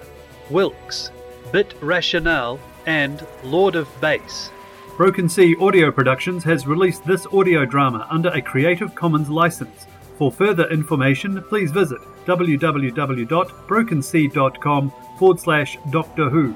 Wilkes, 0.52 1.10
Bit 1.52 1.74
Rationale, 1.82 2.60
and 2.86 3.26
Lord 3.44 3.76
of 3.76 3.90
Bass. 4.00 4.52
Broken 4.96 5.28
Sea 5.28 5.56
Audio 5.60 5.92
Productions 5.92 6.44
has 6.44 6.68
released 6.68 7.04
this 7.04 7.26
audio 7.34 7.66
drama 7.66 8.06
under 8.12 8.30
a 8.30 8.42
Creative 8.42 8.94
Commons 8.94 9.30
license. 9.30 9.88
For 10.20 10.32
further 10.32 10.70
information, 10.70 11.42
please 11.50 11.72
visit 11.72 12.00
www.brokensea.com 12.26 14.94
forward 15.18 15.40
slash 15.40 15.80
Doctor 15.90 16.30
Who. 16.30 16.54